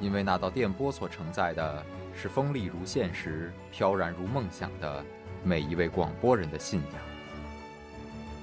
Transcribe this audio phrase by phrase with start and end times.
[0.00, 1.84] 因为那道电波所承载的
[2.14, 5.04] 是锋利如现实、飘然如梦想的
[5.42, 7.02] 每一位广播人的信仰。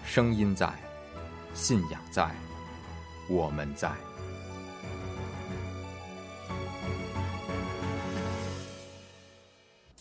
[0.03, 0.69] 声音在，
[1.53, 2.29] 信仰在，
[3.29, 3.91] 我们在。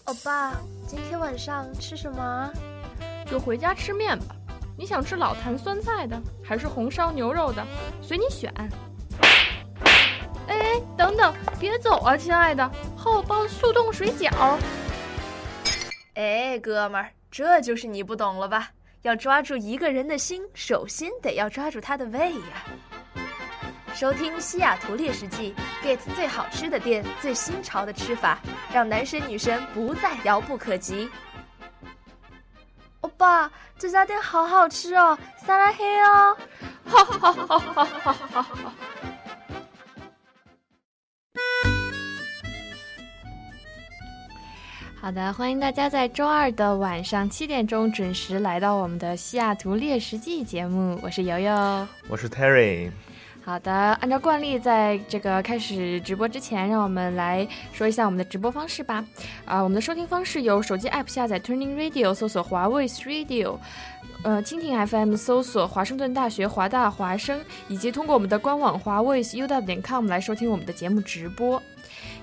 [0.04, 0.54] 欧巴，
[0.88, 2.50] 今天晚上吃什么？
[3.26, 4.34] 就回家吃面吧。
[4.76, 7.64] 你想吃老坛酸菜的，还是红烧牛肉的？
[8.02, 8.52] 随你选。
[10.70, 14.30] 哎，等等，别走啊，亲爱的，厚包速冻水饺。
[16.14, 18.68] 哎，哥们儿，这就是你不懂了吧？
[19.02, 22.64] 要抓住一个人的心，首先得要抓住他的胃呀。
[23.94, 25.52] 收听《西雅图猎食记》
[25.84, 28.38] ，get 最好吃的店，最新潮的吃法，
[28.72, 31.10] 让男神女神不再遥不可及。
[33.00, 36.36] 欧巴，这家店好好吃哦，撒拉黑哦！
[36.86, 38.42] 哈哈哈哈哈哈哈哈！
[38.42, 39.09] 好
[45.10, 50.98] 的，欢迎大家在周二的晚上七点钟准时来到我们的西雅图猎食记节目。
[51.02, 52.91] 我是游游，我是 Terry。
[53.42, 59.02] 好的，按照惯例，在这个开始直播之前，让我们来说一下我们的直播方式吧。
[59.47, 63.56] 啊，我们的收听方式有手机 App 下载 Turning Radio，搜索华为 Radio，
[64.22, 71.60] 呃，蜻蜓 FM 搜索华盛顿大学华大华声，以及通过我们的官网华为 U W 点 com 来收听我们的节目直播。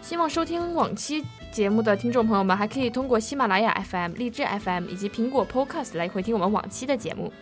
[0.02, 1.25] 希望收听往期
[1.57, 7.34] 节目的听众朋友们，还可以通过喜马拉雅 FM、荔枝 FM 以及苹果 Podcast 来回听我们往期的节目。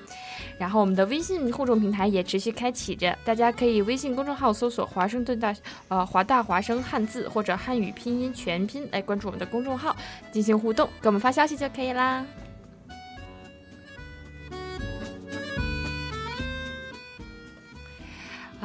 [0.57, 5.53] 然后我们的微信互动平台也持续开启着，大家可以微信公众号搜索“华盛顿大
[5.89, 9.93] 呃华大华声汉字”或者汉语拼音全拼来关注我们的公众号
[10.31, 12.25] 进行互动，给我们发消息就可以啦。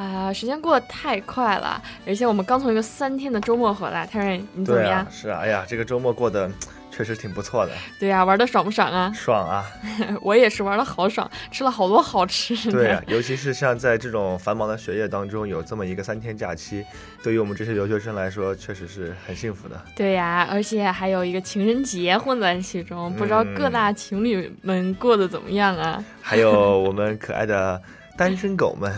[0.01, 5.05] 啊，时间过得太快了，而且我们刚从一个三天的周末回来，泰瑞，你怎么样？
[5.11, 6.49] 是啊，哎呀，这个周末过得
[6.89, 7.71] 确实挺不错的。
[7.99, 9.11] 对呀，玩的爽不爽啊？
[9.13, 9.63] 爽啊！
[10.23, 12.71] 我也是玩的好爽，吃了好多好吃的。
[12.71, 16.83] 对呀， 尤其是像在这种繁忙的学业当中，有这么一个三天假期，
[17.21, 19.79] 对于我们这些留学生来说，确实是很幸福的。
[19.95, 26.03] 对呀，而且还有一个情人节混在其中，不知道各大情侣们过得怎么样啊？
[26.23, 27.79] 还有我们可爱的。
[28.21, 28.91] 单身狗们，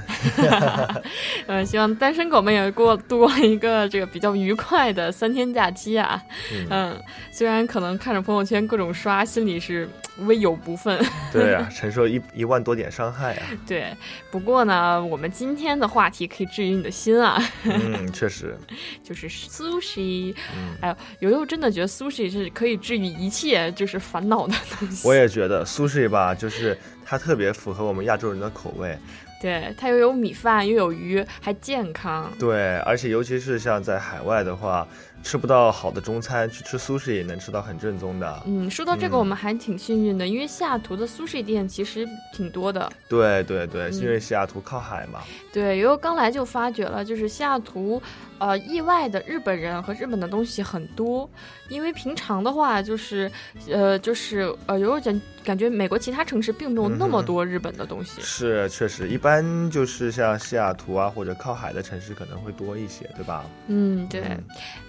[1.48, 6.22] 嗯， 希望单身狗们也过度过一个这个比较愉快的三天假期啊。
[6.70, 7.02] 嗯，
[7.32, 9.88] 虽然可能看着朋友圈各种刷，心里是
[10.20, 11.00] 微有不忿。
[11.32, 13.44] 对啊， 承受一一万多点伤害啊。
[13.66, 13.88] 对，
[14.30, 17.42] 不过呢，我们今天的话题可以治愈你的心啊。
[17.64, 18.58] 嗯， 确实，
[19.02, 20.36] 就是 sushi。
[20.82, 25.08] 哎呦，悠悠真的觉得 sushi 是可以治愈一切就是烦恼的东西。
[25.08, 26.78] 我也觉得 sushi 吧，就是。
[27.13, 28.97] 它特别符合我们亚洲人的口味，
[29.40, 32.34] 对，它又有米饭又有鱼，还健康。
[32.40, 34.88] 对，而且尤其是像在海外的话。
[35.24, 38.44] 吃不到好的中餐，去吃苏式也能吃到很正宗的。
[38.46, 42.92] 嗯，说到这个，我们还挺幸运的，因为西雅图的苏式店其实挺多的。
[43.08, 45.22] 对对对，因为西雅图靠海嘛。
[45.54, 48.02] 对，因为刚来就发觉了，就是西雅图，
[48.38, 51.28] 呃，意外的日本人和日本的东西很多。
[51.69, 53.31] 因为平常的话，就是，
[53.68, 58.22] 呃，就是呃，有点感觉美国其他城市并没有那么多日本的东西。
[58.22, 63.46] 是，确实，一般就是像西雅图啊或者靠海的城市可能会多一些，对吧？
[63.68, 64.22] 嗯，对。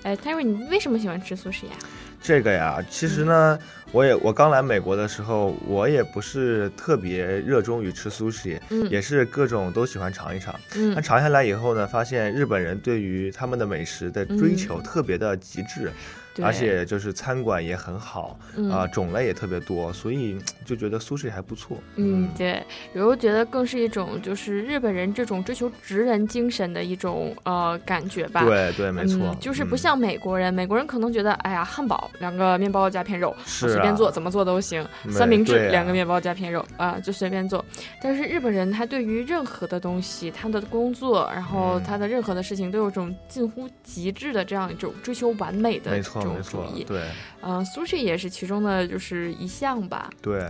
[0.02, 0.18] 哎。
[0.24, 1.72] Terry，你为什么喜欢吃素食呀？
[2.22, 3.58] 这个呀，其实呢，
[3.92, 8.88] 我也我刚来美国的时候，我也不是特别热衷于吃 sushi，嗯。
[8.88, 10.58] 也是各种都喜欢尝一尝。
[10.72, 15.92] 那嗯尝下来以后呢，发现日本人对于他们的美食的追求特别的极致，
[16.42, 18.38] 而且就是餐馆也很好
[18.70, 21.76] 啊、嗯种类也特别多，所以就觉得 sushi 还不错。
[21.96, 28.44] 嗯，对，有时候觉得更是一种就是日本人这种追求职人精神的一种呃感觉吧。
[28.44, 34.86] 对对，没错，嗯，就是不嗯像美国人，美国人可能觉得，哎呀，汉堡两个面包加片肉，是我随便啊做怎么做都行。
[35.10, 37.64] 三明治啊两个面包加片肉啊，就随便做。
[38.02, 47.02] 但是日本人他对于任何的东西，他的工作，然后嗯他的任何的事情，都有种近乎极致的这样一种追求完美的没这种主义。，对
[47.42, 50.10] 嗯、sushi 也是其中的就是一项吧。
[50.22, 50.48] 对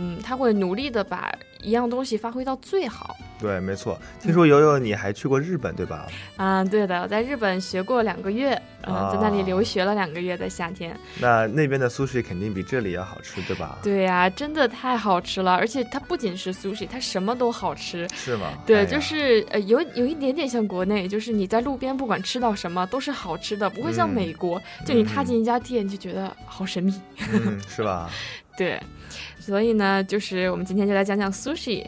[0.00, 3.16] 嗯，他会努力的把一样东西发挥到最好。
[3.40, 3.98] 对，没错。
[4.20, 6.06] 听说悠悠你还去过日本对吧？
[6.36, 8.54] 啊、对的，我在日本学过两个月，
[8.86, 10.96] 嗯、在那里啊留学了两个月，在夏天。
[11.20, 13.78] 那那边的 sushi 肯定比这里要好吃对吧？
[13.82, 18.08] 对呀、真的太好吃了，而且它不仅是 sushi，它什么都好吃。
[18.14, 18.52] 是吗？
[18.64, 26.94] 对，哎就是呃，有有一点点像国内，就是你在路边不管吃到什么都是好吃的，不会像嗯美国，就你踏嗯进一家店就觉得好神秘。
[27.32, 28.08] 嗯，是吧？
[28.58, 28.78] 对，
[29.38, 31.86] 所以呢，就是我们今天就来讲讲 sushi。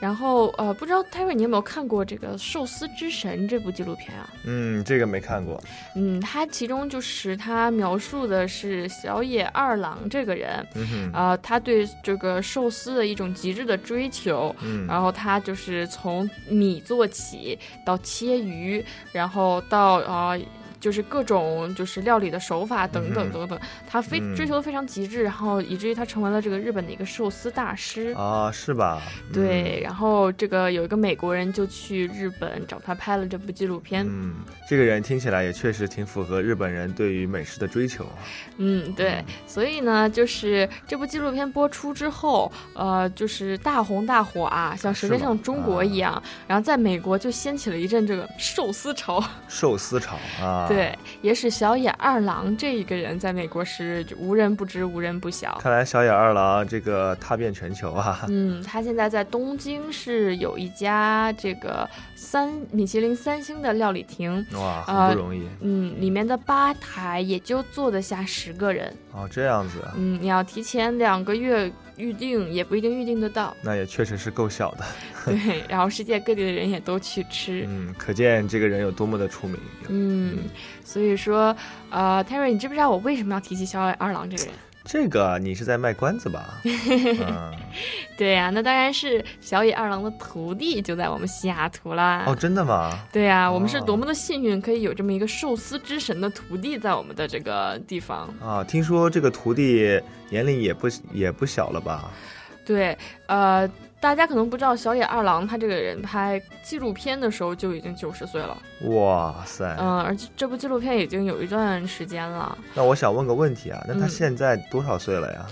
[0.00, 4.28] 然后呃，不知道 Terry 你有没有看过这个《寿司之神》这部纪录片啊？
[4.44, 5.58] 嗯，这个没看过。
[5.96, 20.36] 嗯，它其中就是它描述的是小野二郎这个人，嗯他对这个寿司的一种极致的追求，嗯，然后他就是从米做起，到切鱼，然后到啊、
[20.84, 23.58] 就是各种就是料理的手法等等等等，
[23.88, 28.12] 他非嗯追求的非常极致，然后以至于他成为了这个日本的一个寿司大师。
[28.12, 29.00] 啊，是吧？
[29.32, 34.04] 对，然后这个有一个美国人就去日本找他拍了这部纪录片。
[34.06, 34.34] 嗯，
[34.68, 38.12] 这个人听起来也确实挺符合日本人对于美食的追求啊。
[38.58, 49.24] 嗯，对，所以呢，就是这部纪录片播出之后，呃，就是大红大火啊，像《舌尖上的中国》一样，然后在美国就掀起了一阵这个寿司潮。
[49.48, 55.58] 寿司潮啊，，对，也使小野二郎这一个人在美国是就无人不知、无人不晓。
[55.60, 58.26] 看来小野二郎这个踏遍全球啊。
[58.28, 68.94] 嗯，他现在在东京是有一家这个三米其林三星的料理厅，哇，啊很不容易、嗯，里面的吧台也就坐得下十个人。
[69.12, 73.56] 哦，这样子，啊，嗯，你要提前两个月预定，也不一定预定得到。
[73.62, 74.84] 那也确实是够小的。
[75.26, 77.64] 对，然后世界各地的人也都去吃。
[77.68, 79.58] 嗯，可见这个人有多么的出名。
[79.88, 80.38] 嗯，
[80.84, 81.56] 所以说，
[81.90, 84.52] 呃，Terry，你知不知道我为什么要提起小野二郎这个人？
[84.84, 86.60] 这个你是在卖关子吧？
[86.64, 87.52] 嗯，
[88.16, 92.24] 对呀、那当然是小野二郎的徒弟就在我们西雅图啦。
[92.26, 92.98] 哦，真的吗？
[93.10, 98.28] 对呀、我们是哦多么的幸运，可以有这么一个寿司之神的徒弟在我们的这个地方。
[98.40, 102.10] 啊，听说这个徒弟年龄也不也不小了吧？
[102.66, 102.96] 对，
[103.26, 103.68] 呃，
[104.04, 108.54] 大家可能不知道，小野二郎他这个人拍纪录片的时候就已经九十岁了。
[108.82, 109.64] 哇塞！
[109.80, 112.58] 嗯、而且这部纪录片已经有一段时间了。
[112.74, 115.46] 那我想问个问题啊，那他嗯现在多少岁了呀？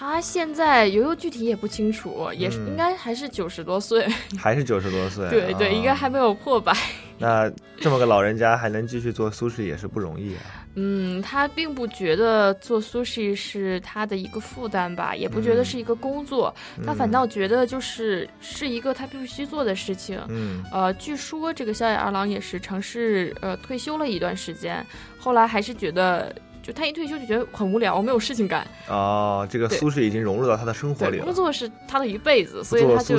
[0.00, 4.08] 他现在悠悠具体也不清楚，也是、嗯应该还是九十多岁。
[4.38, 5.28] 还是九十多岁？
[5.28, 6.74] 对对，啊应该还没有破百。
[7.18, 10.40] 那这么个老人家还能继续做 sushi 也是不容易啊。
[10.76, 20.18] 嗯，他并不觉得做 sushi 是他的一个负担吧，也不觉得嗯是一个工作，他反倒觉得就是是一个他必须做的事情。
[20.30, 24.82] 嗯呃，据说这个小野二郎也是尝试呃退休了一段时间，
[25.18, 26.34] 后来还是觉得，
[26.70, 28.64] 就他一退休就觉得很无聊，没有事情干。
[28.88, 31.24] 哦，这个对 sushi 已经融入到他的生活里，了。
[31.24, 33.18] 工作是他的一辈子，所以他就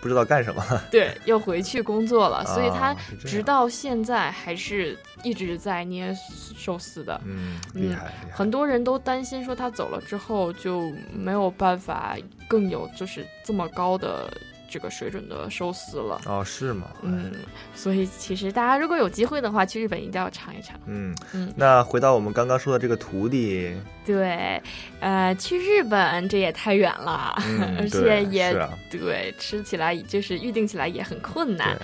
[0.00, 0.84] 不知道干什么 了。
[0.88, 2.94] 对又回去工作了，所以他
[3.24, 6.16] 直到现在还是一直在捏
[6.56, 7.20] 寿司的。
[7.24, 8.32] 嗯，厉害厉害。
[8.32, 12.16] 很多人都担心说他走了之后就没有办法
[12.46, 14.32] 更有就是这么高的
[14.68, 16.20] 这个水准的寿司了。
[16.26, 16.88] 哦，是吗？
[17.02, 17.32] 嗯，
[17.74, 20.78] 所以其实大家如果有机会的话，去日本一定要尝一尝。
[20.86, 24.60] 嗯嗯那回到我们刚刚说的这个徒弟，对，
[25.00, 28.52] 呃，去日本这也太远了，嗯 而且也
[28.90, 31.78] 对吃起来就是预定起来也很困难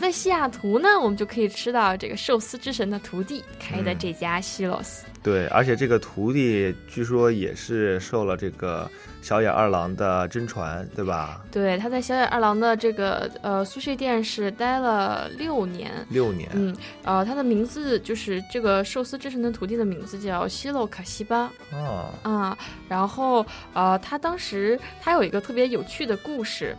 [0.00, 5.04] 在西雅图呢，我们就可以吃到这个寿司之神的徒弟开的嗯这家西罗斯。
[5.22, 8.90] 对，而且这个徒弟据说也是受了这个
[9.24, 11.40] 小野二郎的真传，对吧？
[11.50, 15.90] 对，他在小野二郎的这个呃苏式店是待了六年。
[16.10, 22.58] 六年，嗯，呃，他的名字就是这个寿司之神的徒弟的名字叫西洛卡西巴啊，啊。
[22.86, 26.76] 然后呃，他当时他有一个特别有趣的故事，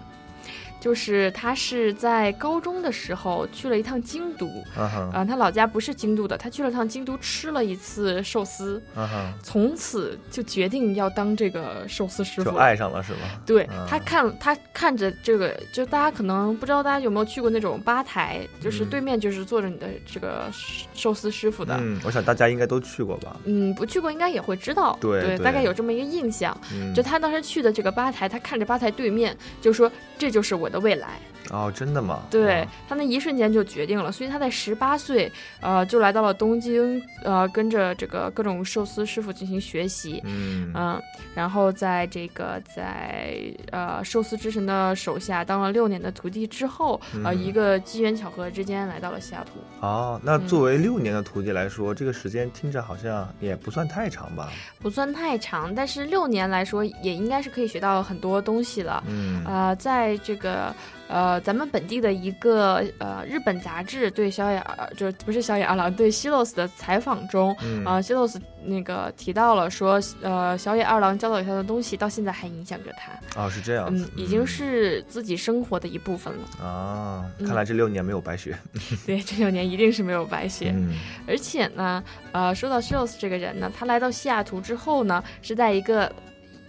[0.86, 4.46] 就是他是在高中的时候去了一趟京都，
[4.78, 12.52] 啊哈，啊、他老家不是京都的，他去了趟京都吃了一次寿司，啊哈，从此就决定要当这个寿司师傅。
[12.52, 13.18] 就爱上了是吗？
[13.48, 20.52] 对啊他看他看着这个，就大家可能不知道大家有没有去过那种吧台，就是嗯对面就是坐着你的这个
[20.94, 21.76] 寿司师傅的。
[21.82, 23.36] 嗯，我想大家应该都去过吧？
[23.46, 26.56] 嗯，不去过应该也会知道，对对大概有这么一个印象。
[26.72, 31.35] 嗯，就他当时去的这个吧台，他看着吧台对面，就说这就是我的的未来。
[31.52, 32.24] 哦，真的吗？
[32.32, 40.22] 对他那一瞬间就决定了，所以他在十八岁，呃，就来到了东京，呃，跟着这个各种寿司师傅进行学习。
[40.26, 41.02] 嗯嗯，
[41.34, 43.36] 然后在这个在
[43.72, 49.60] 呃寿司之神的手下当了六年的徒弟之后，呃，嗯一个机缘巧合之间来到了西雅图。
[49.86, 54.50] 哦，那嗯作为六年的徒弟来说，这个时间听着好像也不算太长吧？
[54.82, 59.04] 不算太长，但是六年来说也应该是可以学到很多东西了。
[59.08, 60.74] 嗯呃，在这个
[61.08, 76.66] 呃咱们本地的一个呃日本杂志对小野二就不是小野二郎对希洛斯的采访中，嗯啊、希洛斯那个提到了说，呃，小野二郎教导他的东西到现在还影响着他，哦，是这样子嗯，，已经是自己生活的一部分了。
[76.66, 78.58] 啊，嗯看来这六年没有白学。
[79.06, 80.72] 对，这六年一定是没有白学。
[80.76, 80.94] 嗯
[81.28, 86.12] 而且呢，呃，说到 Shields 这个人呢，他来到西雅图之后呢，是在一个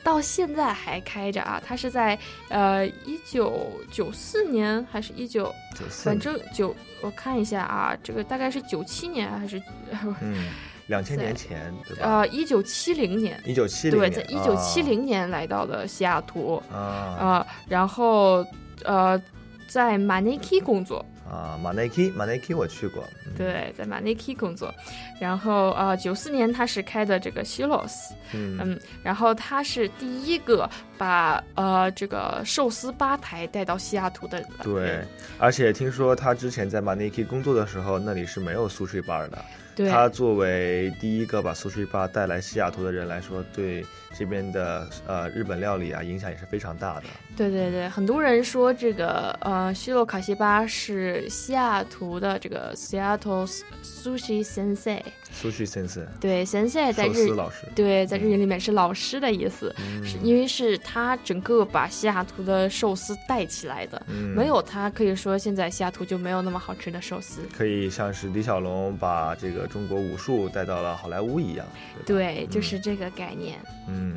[0.06, 2.16] 到现在还开着啊，他是在
[2.48, 6.72] 呃一九九四年还是一九，九四反正九
[7.02, 9.60] 我看一下啊，这个大概是九七年还是
[10.22, 10.46] 嗯，
[10.86, 12.18] 两千年前对吧？
[12.18, 13.36] 呃一九七零年。
[13.44, 17.44] 一九七零对，年，在一九七零年来到了西雅图，啊。
[17.68, 18.46] 然后
[18.84, 19.20] 呃，
[19.68, 23.02] 在 Maneki 工作，啊，马内基，马内基我去过。
[23.26, 24.72] 嗯，对，在 Maneki 工作，
[25.20, 34.48] 然后呃，九四年他是开的这个 Shilos，嗯嗯，然后他是第一个把呃这个寿司吧台带到西雅图的人。
[34.62, 35.04] 对，
[35.38, 39.44] 而且听说他之前在马内基工作的时候，那里是没有 sushi bar 的。
[39.74, 43.84] 对，他作为第一个把 sushi bar 带来西雅图的人来说，对
[44.18, 47.04] 这边的呃日本料理啊影响也是非常大的。
[47.36, 53.46] 对对对，很多人说这个呃西洛卡西巴是西雅图的这个 Seattle
[53.82, 55.02] Sushi Sensei，
[55.40, 59.74] sushi sense 对，Sensei 在寿日司老师，对在日语里面是老师的意思，
[60.04, 64.02] 是因为是他整个把西雅图的寿司带起来的。
[64.08, 67.42] 嗯没有他，可以说现在西雅图就没有那么好吃的寿司。
[67.56, 71.66] 可以像是李小龙把这个中国武术带到了好莱坞一样。
[72.04, 73.58] 对，对，就是这个概念。
[73.88, 74.16] 嗯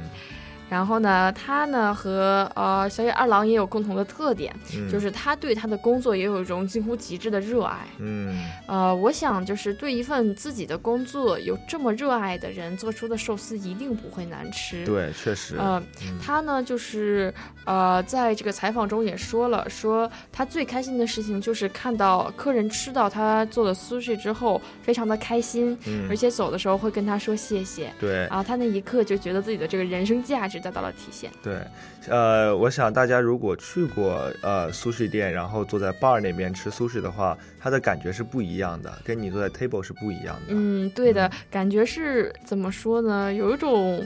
[0.70, 7.78] 然后呢，他呢和呃小野二郎也有共同的特点，嗯，就是他对他的工作也有一种近乎极致的热爱。
[7.98, 14.86] 嗯呃，我想就是对一份自己的工作有这么热爱的人做出的寿司一定不会难吃。。
[14.86, 15.58] 对，确实。
[15.58, 17.34] 呃，嗯他呢，就是
[17.66, 27.92] 呃，在这个采访中也说了，说他最开心的事情就是看到客人吃到他做的 sushi 之后，非常的开心，嗯而且走的时候会跟他说谢谢。
[28.00, 31.32] 对啊，他那一刻就觉得自己的这个人生价值得到了体现。
[31.42, 31.60] 对，
[32.08, 40.50] 呃，我想大家如果去过呃苏式店，然后坐在 bar 那边吃苏式的话，它的感觉是不一样的，跟你坐在 table 是不一样的。
[40.50, 43.34] 嗯，对的，感觉是怎么说呢？
[43.34, 44.06] 有一种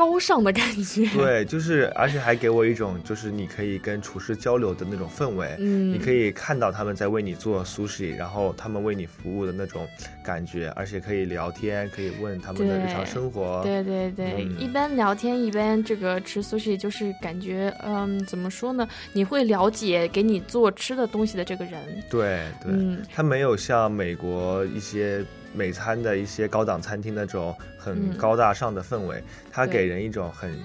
[0.00, 1.06] 高尚的感觉。
[1.08, 5.54] 对，就是，而且还给我一种就是你可以跟厨师交流的那种氛围。
[5.58, 9.86] 嗯，你可以看到他们在为你做苏式，然后他们为你服务的那种
[10.24, 13.60] 感觉，而且可以聊天，可以问他们的日常生活。
[13.62, 18.88] 对对对，嗯一边聊天一边这个吃 sushi，就是感觉，嗯，怎么说呢？
[19.12, 22.02] 你会了解给你做吃的东西的这个人。
[22.08, 30.58] 对对，嗯它没有像美国一些美餐的一些高档餐厅那种很嗯高大上的氛围，它给人一种很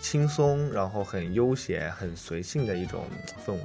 [0.00, 3.04] 轻松，然后很悠闲、很随性的一种
[3.44, 3.60] 氛围。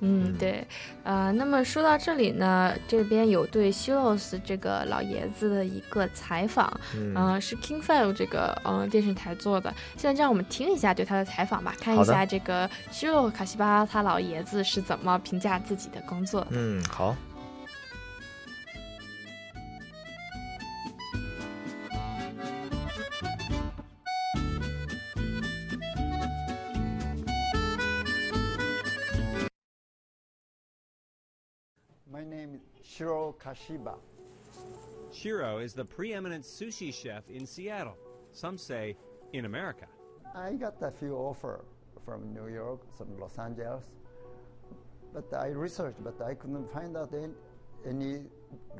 [0.00, 0.66] 嗯，嗯对，
[1.04, 9.72] 呃，那么说到这里呢，这边有对 Shilos 这个老爷子的一个采访，嗯，呃，是 King Five 这个呃电视台做的。
[9.96, 16.48] 现在让我们听一下对他的采访吧，看一下这个 Shiro 卡西巴他老爷子是怎么评价自己的工作的。
[16.50, 17.16] 嗯，好。
[32.88, 33.96] Shiro Kashiba.
[35.12, 37.96] Shiro is the preeminent sushi chef in Seattle.
[38.32, 38.96] Some say
[39.32, 39.86] in America.
[40.34, 41.64] I got a few offers
[42.04, 43.84] from New York, some Los Angeles,
[45.12, 47.32] but I researched, but I couldn't find out any,
[47.86, 48.22] any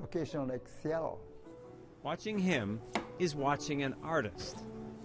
[0.00, 1.20] location like Seattle.
[2.02, 2.80] Watching him
[3.18, 4.58] is watching an artist.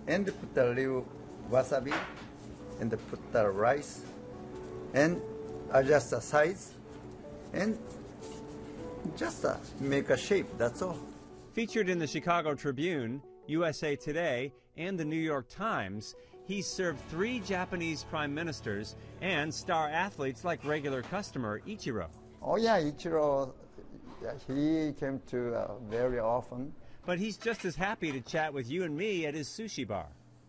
[0.07, 1.07] And put a little
[1.49, 1.93] wasabi,
[2.79, 4.01] and put the rice,
[4.93, 5.21] and
[5.71, 6.73] adjust the size
[7.53, 7.77] and
[9.17, 10.47] just uh, make a shape.
[10.57, 10.97] That's all.
[11.53, 16.15] Featured in the Chicago Tribune, USA Today, and the New York Times,
[16.45, 22.07] he served three Japanese prime ministers and star athletes like regular customer Ichiro.
[22.41, 23.53] Oh yeah, Ichiro,
[24.47, 26.73] he came to uh, very often.
[27.05, 30.07] But he's just as happy to chat with you and me at his sushi bar.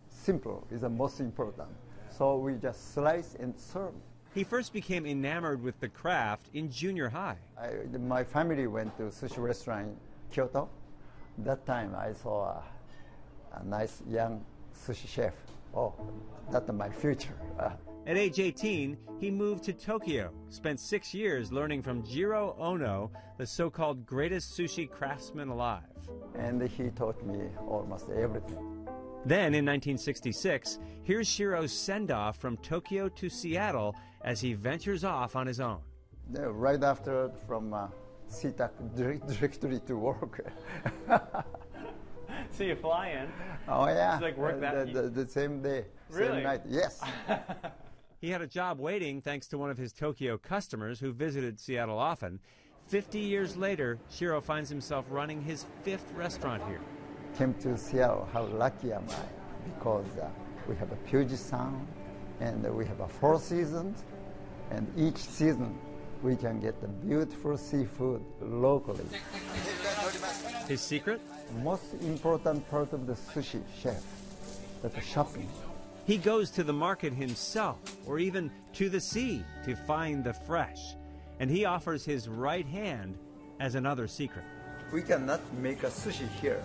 [0.09, 1.69] Simple is the most important.
[2.15, 3.93] So we just slice and serve.
[4.33, 7.37] He first became enamored with the craft in junior high.
[7.57, 9.95] I, my family went to sushi restaurant in
[10.31, 10.69] Kyoto.
[11.39, 12.63] That time I saw a,
[13.53, 14.43] a nice young
[14.75, 15.35] sushi chef.
[15.75, 15.93] Oh,
[16.51, 17.37] that's my future.
[17.59, 17.71] Uh,
[18.07, 23.45] At age 18, he moved to Tokyo, spent six years learning from Jiro Ono, the
[23.45, 25.83] so called greatest sushi craftsman alive.
[26.35, 28.72] and he taught me almost everything.
[29.25, 35.35] Then in 1966, here's Shiro's send off from Tokyo to Seattle as he ventures off
[35.35, 35.79] on his own.
[36.29, 37.87] Right after from uh,
[38.29, 40.45] SeaTac direct, directly to work.
[42.51, 43.29] So you fly in.
[43.67, 46.35] oh yeah, It's like work Uh, that- the, the, the same day, Really?
[46.37, 46.61] same night.
[46.67, 47.01] Yes.
[48.21, 51.97] He had a job waiting thanks to one of his Tokyo customers who visited Seattle
[51.99, 52.39] often.
[52.87, 56.79] 50 years later, Shiro finds himself running his fifth restaurant here.
[57.37, 58.27] Came to Seattle.
[58.31, 59.69] How lucky am I?
[59.73, 60.29] Because uh,
[60.69, 61.87] we have a Puget Sound,
[62.39, 64.03] and we have a four seasons,
[64.69, 65.75] and each season
[66.21, 69.03] we can get the beautiful seafood locally.
[70.67, 71.21] His secret?
[71.63, 74.03] Most important part of the sushi chef,
[74.83, 75.49] that's the shopping.
[76.05, 80.95] He goes to the market himself, or even to the sea, to find the fresh.
[81.39, 83.17] And he offers his right hand
[83.59, 84.45] as another secret.
[84.91, 86.63] We cannot make a sushi here.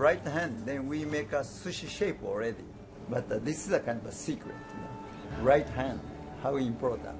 [0.00, 2.64] Right hand, then we make a sushi shape already.
[3.10, 4.54] But uh, this is a kind of a secret.
[4.72, 5.42] You know?
[5.42, 6.00] Right hand,
[6.42, 7.18] how important.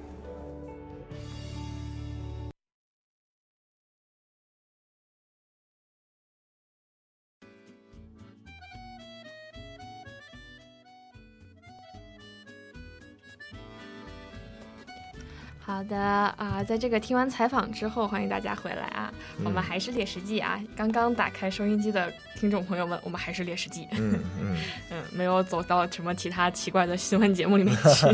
[15.70, 19.08] 好的啊，在这个听完采访之后，欢迎大家回来啊！
[19.44, 24.56] 我们还是猎食记啊，刚刚打开收音机的听众朋友们，我们还是猎食记，嗯嗯，
[24.90, 28.08] 嗯，没有走到什么其他奇怪的新闻节目里面去。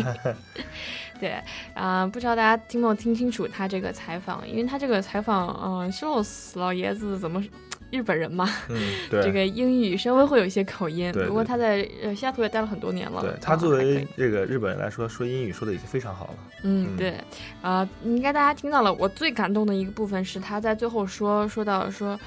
[1.18, 1.34] 对
[1.72, 7.42] 啊、不知道大家听没有听清楚他这个采访，因为他这个采访，嗯、修罗斯老爷子怎么
[7.90, 8.76] 日本人嘛，嗯，
[9.10, 16.34] 对，这个英语稍微会有一些口音，不过他在呃西雅图也待了很多年了，对他作为这个日本人来说，说英语说的已经非常好了。
[16.62, 17.14] 嗯，嗯对，
[17.62, 18.92] 啊、应该大家听到了。
[18.94, 22.18] 我最感动的一个部分是他在最后说说到说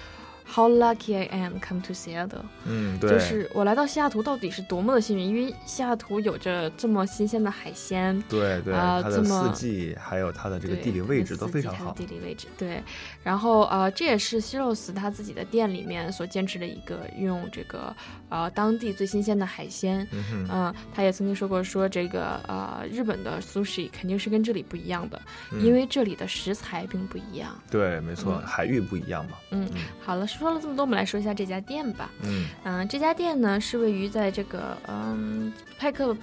[0.51, 11.91] ，How lucky I am come to Seattle，嗯，对，就是我来到西雅图到底是多么的幸运，因为西雅图有着这么新鲜的海鲜，对对，啊它的这么四季还有它的这个地理位置都非常好。
[11.93, 12.81] 地理位置对，
[13.23, 17.95] 然后呃，这也是西肉斯他自己的店里面所坚持的一个用这个
[18.29, 20.07] 呃当地最新鲜的海鲜。
[20.11, 27.51] 嗯他也曾经说过，说这个呃，日本的 sushi 肯定是跟这里不一样的，嗯因为这里的食材并不一样。
[27.69, 29.37] 对，没错，嗯海域不一样嘛。
[29.51, 32.09] 嗯，好了，说了这么多，我们来说一下这家店吧。
[32.23, 36.15] 嗯，嗯、这家店呢是位于在这个嗯派克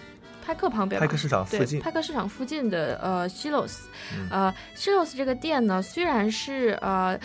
[0.45, 1.79] 派克旁边，派克市场附近。
[1.79, 7.19] 派克市场附近的呃西洛斯，嗯呃西洛斯这个店呢虽然是呃。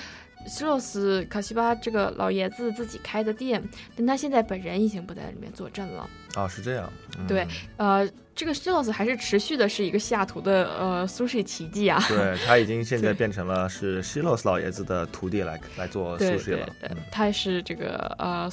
[0.48, 3.64] 西洛斯卡西巴这个老爷子自己开的店，
[3.96, 6.10] 但他现在本人已经不在里面坐镇了。
[6.36, 6.92] 哦，是这样。
[7.18, 7.46] 嗯对
[7.78, 12.02] 呃，这个 Stills 还是持续的是一个西雅图的呃 sushi 奇迹啊。
[12.08, 16.66] 对，他已经 现在变成了是 Stills 老爷子的徒弟来来做对 sushi 对了。
[16.80, 18.50] 对嗯，他是这个呃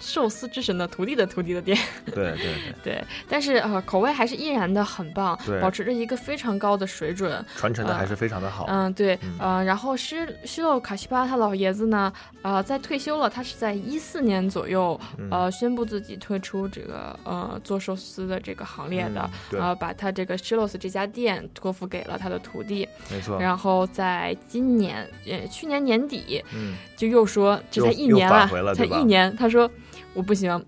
[0.00, 1.76] 寿司之神的徒弟的徒弟的店。
[2.06, 7.44] 对对对，对， 但是呃口味还是依然的很棒，对保持着一个非常高的水准。
[7.56, 8.64] 传承的还是非常的好。
[8.68, 23.38] 嗯，对，嗯呃，然后施施洛卡西巴他老爷子呢，呃，在退休了，他是在一四年左右，嗯呃，宣布自己退出这个呃做寿司的这个行列的呃，把他这个施洛斯这家店托付给了他的徒弟，没错。
[23.38, 29.70] 然后在今年，呃，去年年底嗯，就又说这才一年了，才一年，他说
[30.14, 30.64] 我不行，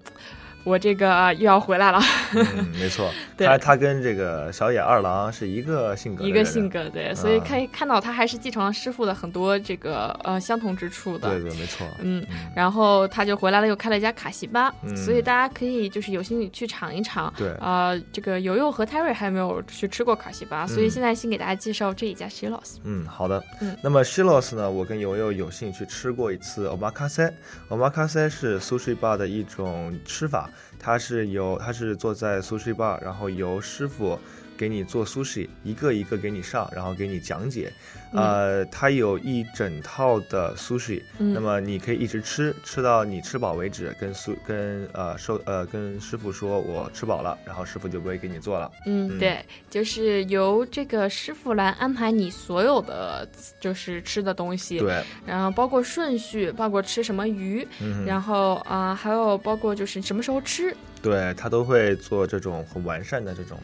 [0.64, 2.00] 我这个又要回来了。
[2.34, 3.10] 嗯， 没错。
[3.36, 11.28] 对他他跟这个小野二郎是一个性格一个性格，对，所以啊可以看到他还是继承了师傅的很多这个呃相同之处的。
[11.30, 11.86] 对对，没错。
[12.00, 17.32] 嗯，然后他就回来了，又开了一家卡西巴，嗯所以大家可以就是有兴趣去尝一尝。
[17.36, 22.76] 对呃，这个尤尤和泰瑞还没有去吃过卡西巴，所以嗯现在先给大家介绍这一家 Shilos。
[22.84, 23.42] 嗯，好的。
[23.60, 27.32] 嗯那么 Shilos 呢，我跟尤尤有幸去吃过一次 omakase。
[27.68, 30.48] omakase 是 sushi bar 的一种吃法，
[30.82, 34.18] 他是由他是坐在 sushi bar，然后由师傅
[34.62, 37.72] 给你做 sushi，一个一个给你上，然后给你讲解。
[38.12, 43.92] 呃，它有一整套的 sushi，、嗯那么你可以一直吃，吃到你吃饱为止。
[43.98, 48.70] 跟苏跟呃收呃跟师傅说我吃饱了，然后师傅就不会给你做了。
[48.86, 63.58] 嗯，对，就是由这个师傅来安排你所有的就是吃的东西，对，然后包括顺序，包括吃什么鱼，嗯然后啊、还有包括就是什么时候吃，对他都会做这种很完善的这种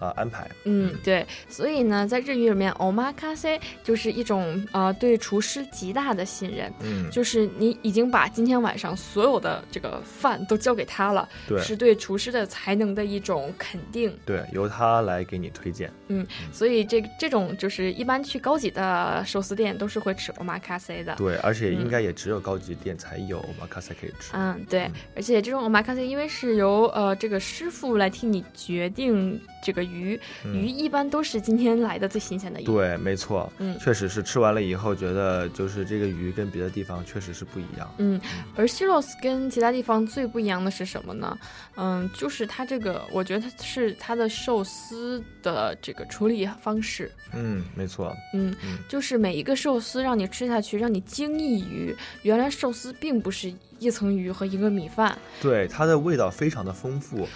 [0.00, 0.48] 呃安排。
[0.64, 14.16] 嗯，对，所以呢，在日语里面，omakase 就是一种呃对厨师极大的信任，嗯，就是你已经把今天晚上所有的这个饭都交给他了，对是对厨师的才能的一种肯定。
[14.24, 15.92] 对，由他来给你推荐。
[16.08, 21.14] 嗯，所以这这种就是一般去高级的寿司店都是会吃 omakase 的。
[21.16, 24.32] 对，而且应嗯该也只有高级店才有 omakase 可以吃。
[24.32, 32.64] 嗯，对，而且这种 omakase 因为是由呃这个师傅来替你决定这个鱼，嗯鱼一般都是今天来的最新鲜的鱼。
[32.64, 37.92] 对，没错，嗯确实是吃完了以后觉得就是这个鱼跟别的地方确实是不一样。
[37.98, 38.20] 嗯，
[38.56, 41.38] 而 Shiros 跟其他地方最不一样的是什么呢？
[41.76, 47.10] 嗯，就是它这个，我觉得它是它的寿司的这个处理方式。
[47.32, 48.14] 嗯，没错。
[48.32, 48.54] 嗯，
[48.88, 55.16] 就是每一个寿司让你吃下去，让你惊异于原来寿司并不是一层鱼和一个米饭。
[55.40, 57.28] 对，它的味道非常的丰富。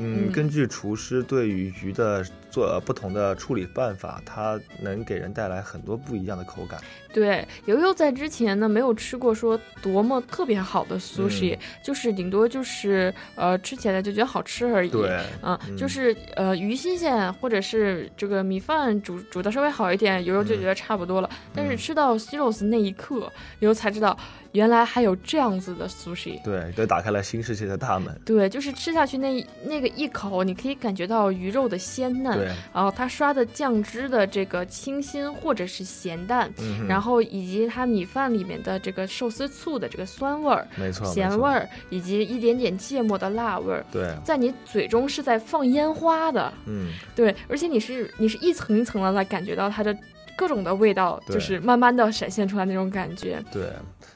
[0.00, 0.32] 嗯，嗯。
[0.32, 6.80] 根据厨师对于鱼的做呃不同的处理办法，它能给人带来很多不一样的口感。
[7.12, 14.90] 对，悠悠在之前呢没有吃过说多么特别好的 sushi，、就是顶多就是呃吃起来就觉得好吃而已。
[14.90, 21.28] 对嗯，嗯就是呃鱼新鲜，或者是这个米饭煮煮的稍微好一点，悠悠就觉得差不多了。
[21.52, 23.16] 但是吃到 Siros 那一刻，
[23.58, 24.16] 悠悠才知道
[24.52, 26.40] 原来还有这样子的 sushi。
[26.44, 28.16] 对，都打开了新世界的大门。
[28.24, 32.39] 对，就是吃下去那那个一口，你可以感觉到鱼肉的鲜嫩，对
[32.72, 49.96] 然后它刷的酱汁的这个清新或者是咸淡，嗯然后以及它米饭里面的这个寿司醋的这个酸味儿、没错咸味儿，以及一点点芥末的辣味儿，对在你嘴中是在放烟花的，嗯，对，而且你是你是一层一层的来感觉到它的
[50.36, 53.42] 各种的味道，就是慢慢的闪现出来那种感觉。
[53.52, 53.70] 对。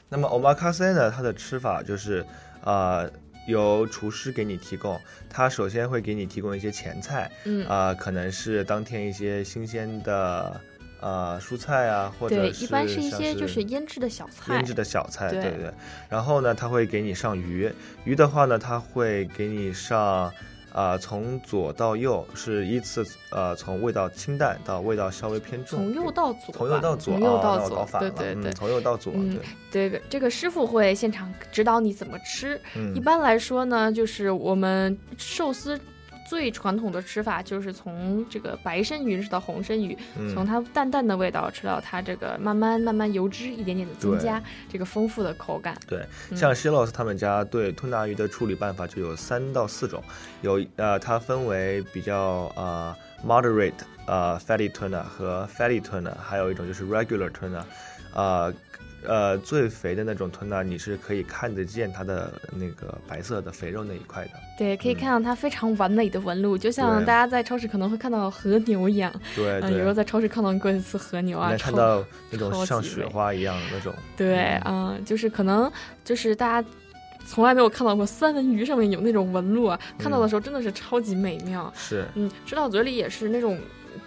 [0.07, 2.25] 那么 omakase 呢，它的吃法就是
[2.63, 3.09] 呃。
[3.47, 10.59] 由厨师给你提供，他首先会给你提供一些前菜，嗯啊、可能是当天一些新鲜的
[11.01, 15.73] 呃蔬菜啊，或者对，是一般是一些就是腌制的小菜，腌制的小菜，对对对。
[16.09, 17.71] 然后呢，他会给你上鱼，
[18.03, 20.33] 鱼的话呢，他会给你上，
[20.75, 32.59] 呃，从左到右是依次，呃，从味道清淡到味道稍微偏重，从右到左，从右到左，从右到左，对对对，从右到左，嗯对，这个这个师傅会现场指导你怎么吃。
[32.75, 35.79] 嗯一般来说呢，就是我们寿司
[36.25, 45.77] 最传统的吃法就是从这个白身鱼吃到红身鱼，嗯从它淡淡的味道吃到它这个慢慢慢慢油脂一点点的增加，这个丰富的口感。
[45.87, 50.03] 对，嗯像 Shilos 他们家对吞拿鱼的处理办法就有三到四种，
[50.41, 53.73] 有呃，它分为比较呃 moderate
[54.07, 57.63] 呃 fatty tuna 和 fatty tuna，还有一种就是 regular tuna，
[58.13, 58.51] 呃
[59.07, 69.11] 呃最肥的那种 tuna 你是可以看得见它的那个白色的肥肉那一块的，对，可以看到它非常完美的纹路，就像大家在超市可能会看到和牛一样。
[69.15, 69.71] 嗯，对对。
[69.71, 75.71] 有时候在超市看到过一次和牛啊，看到那种像雪花一样的那种，对，嗯，就是可能
[76.03, 76.67] 就是大家
[77.25, 81.71] 从来没有看到过三文鱼上面有那种纹路啊，看到的时候真的是超级美妙。
[81.75, 83.57] 是，嗯，吃到嘴里也是那种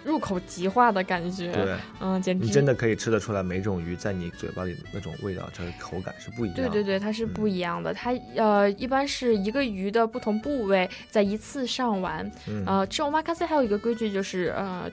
[0.03, 1.51] 入口即化的感觉。
[1.51, 6.69] 对，嗯，简直你真的可以吃得出来每种鱼在你嘴巴里的那种味道，这个口感是不一样的。
[6.69, 7.93] 对对对，它是不一样的。
[7.93, 12.29] 它呃，一般是一个鱼的不同部位在一次上完。
[12.47, 14.89] 嗯呃，吃 omakase 还有一个规矩就是呃。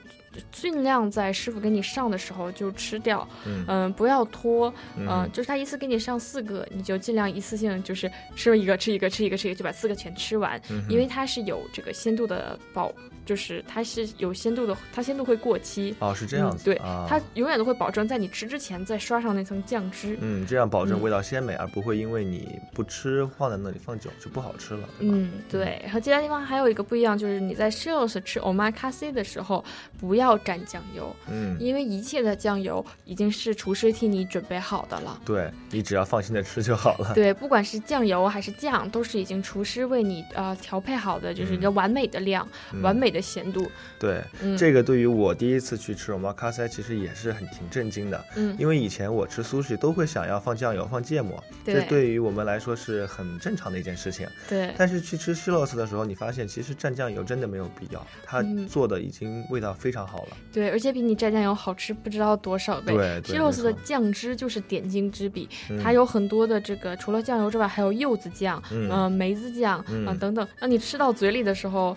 [0.51, 12.93] 尽量在师傅给你上的时候就吃掉，嗯不要拖，嗯呃就是他一次给你上四个，你就尽量一次性就是吃一个吃一个吃一个吃一个，就把四个全吃完，嗯因为它是有这个鲜度的保，
[13.27, 15.95] 就是它是有鲜度的，它鲜度会过期。
[15.99, 20.17] 哦是这样子嗯对，啊它永远都会保证在你吃之前再刷上那层酱汁。
[20.21, 24.87] 嗯，这样保证嗯味道鲜美，而不会因为你不吃放在那里放久就不好吃了。
[24.99, 25.81] 嗯，对。
[25.83, 29.65] 然后其他地方还有一个不一样，就是你在 Shiros 吃 omakase 的时候，
[29.99, 35.17] 不要要蘸酱油，嗯，因为一切的酱油已经是厨师替你准备好的了。
[35.23, 37.13] 对你只要放心的吃就好了。
[37.15, 43.69] 对，不管是酱油还是酱，都是已经厨师为你呃调配好的，就是一个完美的量、嗯完美的咸度。
[43.99, 54.27] 对，嗯这个对于我第一次去吃 omakase 其实也是很挺震惊的，嗯因为以前我吃苏式都会想要放酱油、放芥末，这对对于我们来说是很正常的一件事情。
[54.47, 60.37] 对但是去吃 l o s 的时候，你发现其实蘸酱油真的没有必要，它嗯做的已经味道非常好了。
[60.53, 62.93] 对，而且比你蘸酱油好吃不知道多少倍。
[63.25, 71.95] 西洛斯的酱汁就是点睛之笔，嗯它有很多的这个除了酱油之外，还有柚子酱、嗯呃梅子酱啊、嗯等等，让你吃到嘴里的时候。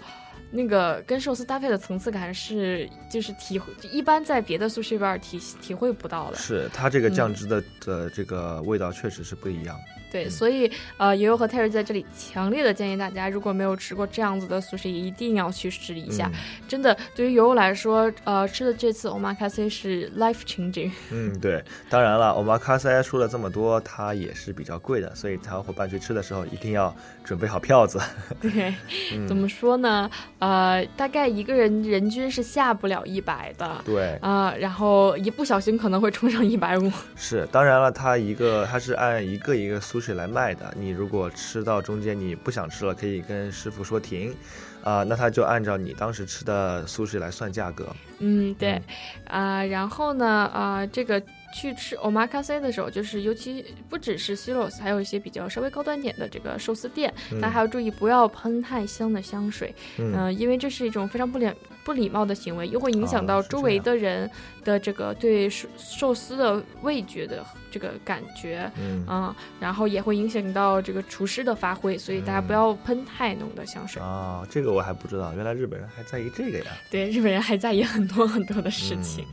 [0.50, 6.36] 那个跟寿司搭配的层次感是，就是体会，一般在别的苏式 bar 体体会不到的。
[6.36, 9.78] 是它这个酱嗯汁的、的这个味道确实是不一样。
[10.10, 16.30] 对，所以呃，悠悠和 Terry 在这里强烈的建议大家，如果没有吃过这样子的 sushi，一定要去试一下。
[16.34, 20.90] 嗯真的，对于悠悠来说，呃，吃的这次 omakase 是 life changing。
[21.10, 26.94] 嗯，对，当然了，omakase 说了这么多，它也是比较贵的，所以小伙伴去吃的时候一定要
[27.24, 28.00] 准备好票子。
[28.40, 28.74] 对，
[29.14, 30.08] 嗯怎么说呢？
[30.38, 33.80] 呃，大概一个人人均是下不了一百的。
[33.84, 36.90] 对啊、然后一不小心可能会冲上一百五。
[37.16, 40.72] 是，当然了，它一个它是按一个一个苏式来卖的。
[40.78, 44.34] 你如果吃到中间你不想吃了，可以跟师傅说停，
[44.82, 47.86] 啊、那他就按照你当时吃的苏式来算价格。
[48.20, 48.80] 嗯，对，
[49.26, 51.22] 啊、然后呢，啊、这个
[51.54, 61.46] 去吃 omakase 的时候，就是尤其不只是 silos，还有一些比较稍微高端点的这个寿司店，嗯大家还要注意不要喷太香的香水，嗯呃因为这是一种非常不礼
[61.84, 64.30] 不礼貌的行为，又会影响哦到周围的人
[64.64, 74.00] 的这个对寿寿司的味觉的这个感觉，嗯啊然后也会影响到这个厨师的发挥，所以大家不要喷太浓的香水。
[74.02, 76.66] 啊、这个我还不知道，原来日本人还在意这个呀。
[76.90, 79.26] 对，日本人还在意很多很多的事情。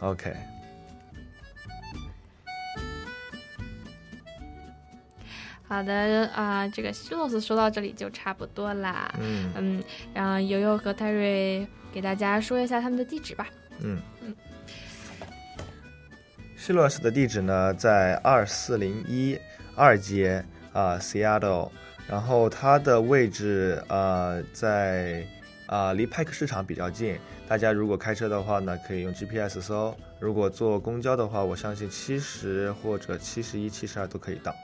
[0.00, 0.34] OK，
[5.66, 9.12] 好的啊、这个希洛斯说到这里就差不多啦。
[9.18, 13.46] 嗯嗯，然后悠悠和泰瑞给大家说一下他们的地址吧。
[13.78, 14.34] 嗯嗯。
[16.56, 19.38] 希洛斯的地址呢，在二四零一
[19.76, 21.70] 二街啊、Seattle，
[22.08, 25.24] 然后它的位置呃在
[25.66, 34.54] 啊、离派克市场比较近，大家如果开车的话呢，可以用 GPS 搜；如果坐公交的话，我相信七十或者七十一、七十二都可以到。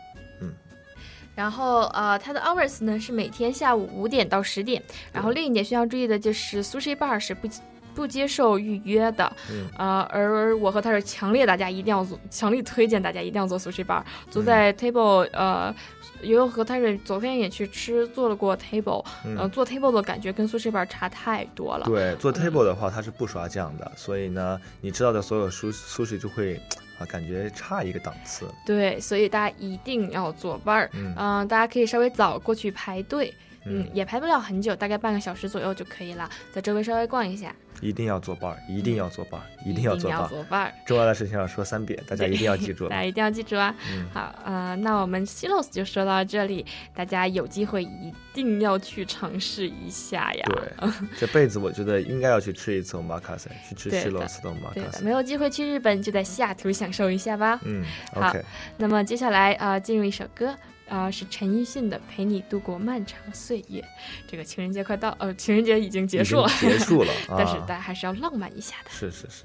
[1.40, 4.82] 然后呃，它的 hours 呢是每天下午五点到十点。
[5.10, 7.48] 然后另一点需要注意的就是 sushi bar 是不
[7.94, 9.32] 不接受预约的。
[9.50, 14.02] 嗯呃，而我和他是强烈大家一定要做，强力推荐大家一定要做 sushi bar。
[14.30, 15.74] 坐在 table，、呃，
[16.20, 21.86] 悠悠和泰瑞昨天也去吃，做了过 table，、嗯呃，做 table 的感觉跟 sushi bar 差太多了。
[21.86, 26.60] 对，做 table 的话，它是不刷酱的，所以呢，你知道的所有 sushi 就会
[27.00, 28.46] 啊，感觉差一个档次。
[28.64, 30.90] 对，所以大家一定要作伴儿。
[30.92, 33.34] 嗯嗯、大家可以稍微早过去排队。
[33.64, 37.54] 嗯嗯，也排不了很久，大概半个小时左右就可以了，在周围稍微逛一下。
[37.80, 40.10] 一定要作伴儿，一定要作伴儿，一定要作
[40.50, 40.72] 伴儿。
[40.84, 42.96] 重要的事情要说三遍，大家一定要记住 大。
[42.96, 43.74] 家一定要记住啊！
[43.90, 50.44] 嗯好，呃，那我们 Silos 就说到这里，大家有机会一定要去尝试一下呀。
[50.46, 55.02] 对，这辈子我觉得应该要去吃一次 omakase，去吃对的西罗斯的对的，omakase。
[55.02, 57.58] 没有机会去日本，就在西雅图享受一下吧。
[57.64, 58.30] 嗯好
[58.76, 60.54] 那么接下来啊、呃进入一首歌。
[60.90, 63.80] 啊、是陈奕迅的《陪你度过漫长岁月》。
[64.26, 68.90] 这个情人节快到，呃，情人节已经结束了，结束了 但是啊大家还是要浪漫一下的。
[68.90, 69.44] 是是是。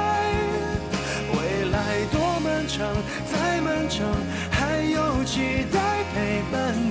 [3.31, 4.07] 再漫长，
[4.49, 5.79] 还有期待
[6.13, 6.90] 陪伴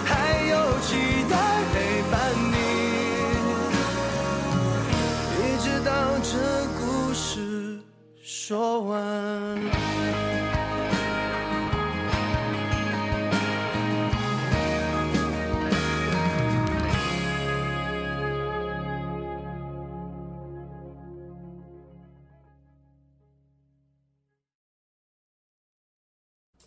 [8.51, 8.99] 说完。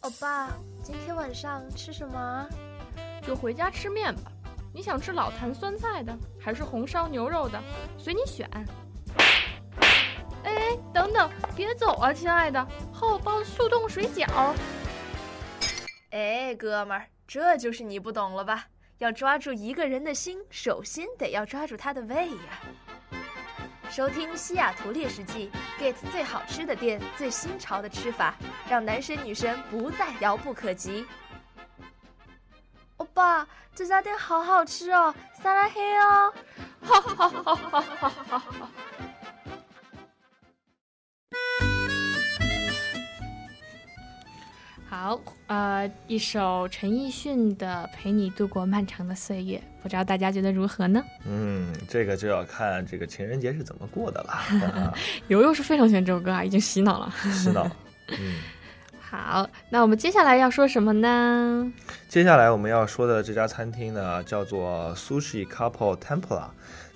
[0.00, 0.48] 欧巴，
[0.82, 2.48] 今天晚上吃什么啊？
[3.20, 4.32] 就回家吃面吧。
[4.72, 7.62] 你想吃老坛酸菜的，还是红烧牛肉的？
[7.98, 8.48] 随你选。
[10.74, 14.54] 哎，等等，别走啊，亲爱的，厚包速冻水饺。
[16.10, 18.66] 哎，哥们儿，这就是你不懂了吧？
[18.98, 22.60] 要抓住一个人的心，首先得要抓住他的胃呀。
[23.90, 28.34] 收听西雅图猎食记，get 最好吃的店，最新潮的吃法，
[28.68, 31.06] 让男神女神不再遥不可及。
[32.96, 36.32] 欧巴，这家店好好吃哦，撒拉黑哦！
[36.80, 38.38] 哈哈哈哈哈哈哈！
[38.38, 38.70] 好，
[45.46, 51.04] 呃，一首陈奕迅的《陪你度过漫长的岁月》，不知道大家觉得如何呢？
[51.26, 54.30] 嗯，这个就要看这个情人节是怎么过的了。
[54.74, 54.94] 啊
[55.28, 57.12] 悠悠是非常喜欢这首歌啊，已经洗脑了。
[57.32, 57.68] 洗脑。
[58.08, 58.36] 嗯，
[59.00, 61.72] 好，那我们接下来要说什么呢？
[62.08, 66.46] 接下来我们要说的这家餐厅呢，叫做 Sushi Couple Tempura。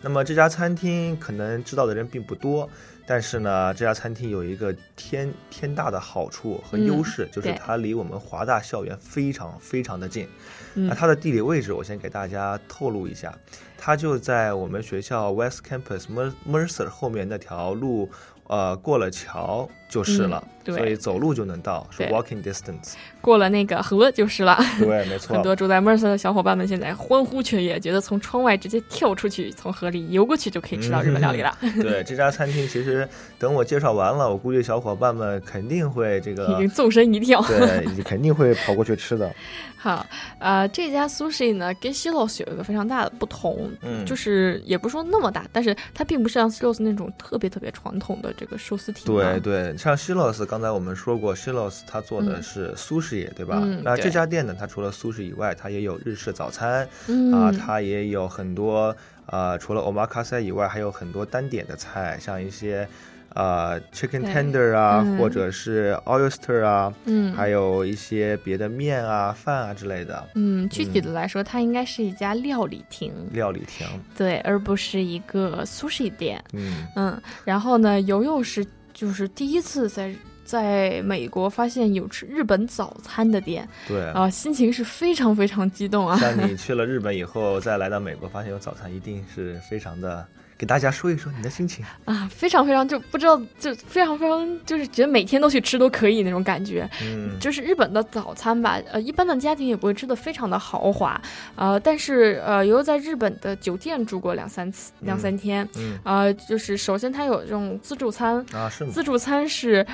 [0.01, 2.71] 那么这家餐厅可能知道的人并不多，
[3.09, 10.29] 但是呢，这家餐厅有一个天天大的好处和优势，嗯就是它离我们华大校园非常非常的近。
[10.75, 13.35] 嗯那它的地理位置，我先给大家透露一下，
[13.79, 18.11] 它就在我们学校 West Campus Mer Mercer 后面那条路，
[18.47, 22.93] 呃，过了桥就是了，嗯对所以走路就能到，是 walking distance。
[23.23, 24.59] 过了那个河就是了。
[24.79, 25.35] 对，没错。
[25.35, 31.57] 很多住在 Mercer 的小伙伴们现在欢呼雀跃，觉得从窗外直接跳出去，从河里游过去就可以吃到日本料理了。
[31.81, 37.41] 对这家餐厅，其实等我介绍完了，我估计小伙伴们肯定会这个 已经纵身一跳。
[37.43, 39.35] 对，肯定会跑过去吃的。
[39.81, 40.05] 好，
[40.39, 49.07] 呃，这家 sushi 呢跟 Silos 有一个非常大的不同，嗯就是也不是说那么大，但是它并不是像 Silos 那种特别特别传统的这个寿司亭。
[49.07, 52.43] 对，对，像 Shilos，刚才我们说过，Shilos 它做的嗯。
[52.43, 53.61] 是苏式，对吧？
[53.63, 58.95] 嗯那这家店呢，它除了苏式以外，它也有日式早餐，嗯啊，它也有很多
[59.27, 62.89] 呃，除了 omakase 以外，还有很多单点的菜，像一些
[63.35, 65.17] 呃 chicken tender 啊，嗯。
[65.19, 67.33] 或者是 oyster 啊，嗯。
[67.35, 73.87] 还有一些别的面啊、饭啊之类的嗯，具体的来说，它应该是一家料理厅，料理厅。
[74.17, 76.43] 对，而不是一个 sushi 店。
[76.53, 76.87] 嗯。
[76.97, 78.67] 嗯，然后呢，游游是
[78.99, 80.13] 就是第一次在
[80.45, 86.17] 在美国发现有吃日本早餐的店，对啊、心情是非常非常激动啊。
[86.19, 90.27] 像你 去了日本以后，再来到美国，发现有早餐，一定是非常的。
[90.59, 91.85] 给大家说一说你的心情。
[92.05, 96.89] 啊，非常非常就不知道，就非常非常就是觉得每天都去吃都可以那种感觉。
[97.01, 101.21] 嗯，就是日本的早餐吧，呃，一般的家庭也不会吃的非常的豪华，
[101.55, 109.87] 呃，但是呃，由于在日本的酒店住过两三次、两三天，嗯呃，就是首先它有这种自助餐，啊是吗自助餐是。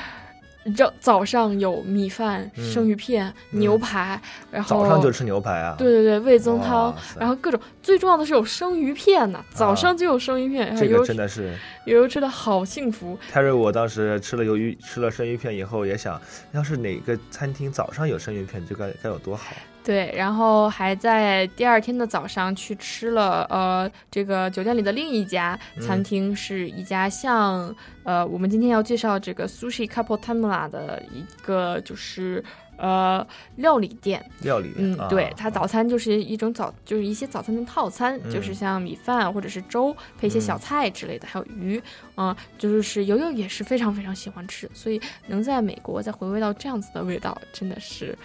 [0.73, 5.75] 早早上有米饭、嗯生鱼片、牛排，然后早上就吃牛排啊？
[5.79, 11.55] 对对对，味增汤然后各种，最重要的是有生鱼片呢，早上就有生鱼片，这个真的是
[11.87, 13.19] 悠悠吃的好幸福。
[13.31, 16.21] 泰瑞，我当时吃了鱿鱼，吃了生鱼片以后，也想，
[16.53, 19.55] 要是哪个餐厅早上有生鱼片，就该该有多好。
[19.85, 32.43] 对，然后还在第二天的早上去吃了呃这个酒店里的另一家餐嗯厅，是一家像呃我们今天要介绍这个 Sushi Couple Tamura 的一个就是
[32.79, 33.27] 呃
[33.57, 34.25] 料理店。
[34.41, 38.55] 料理店，嗯，啊对，它早餐就是一种早，就是一些早餐的套餐，就是嗯。
[38.55, 40.61] 像米饭或者是粥配一些小嗯。
[40.61, 41.83] 菜之类的，还有鱼，
[42.17, 48.17] 嗯、就是悠悠也是非常非常喜欢吃，所以能在美国再回味到这样子的味道，真的是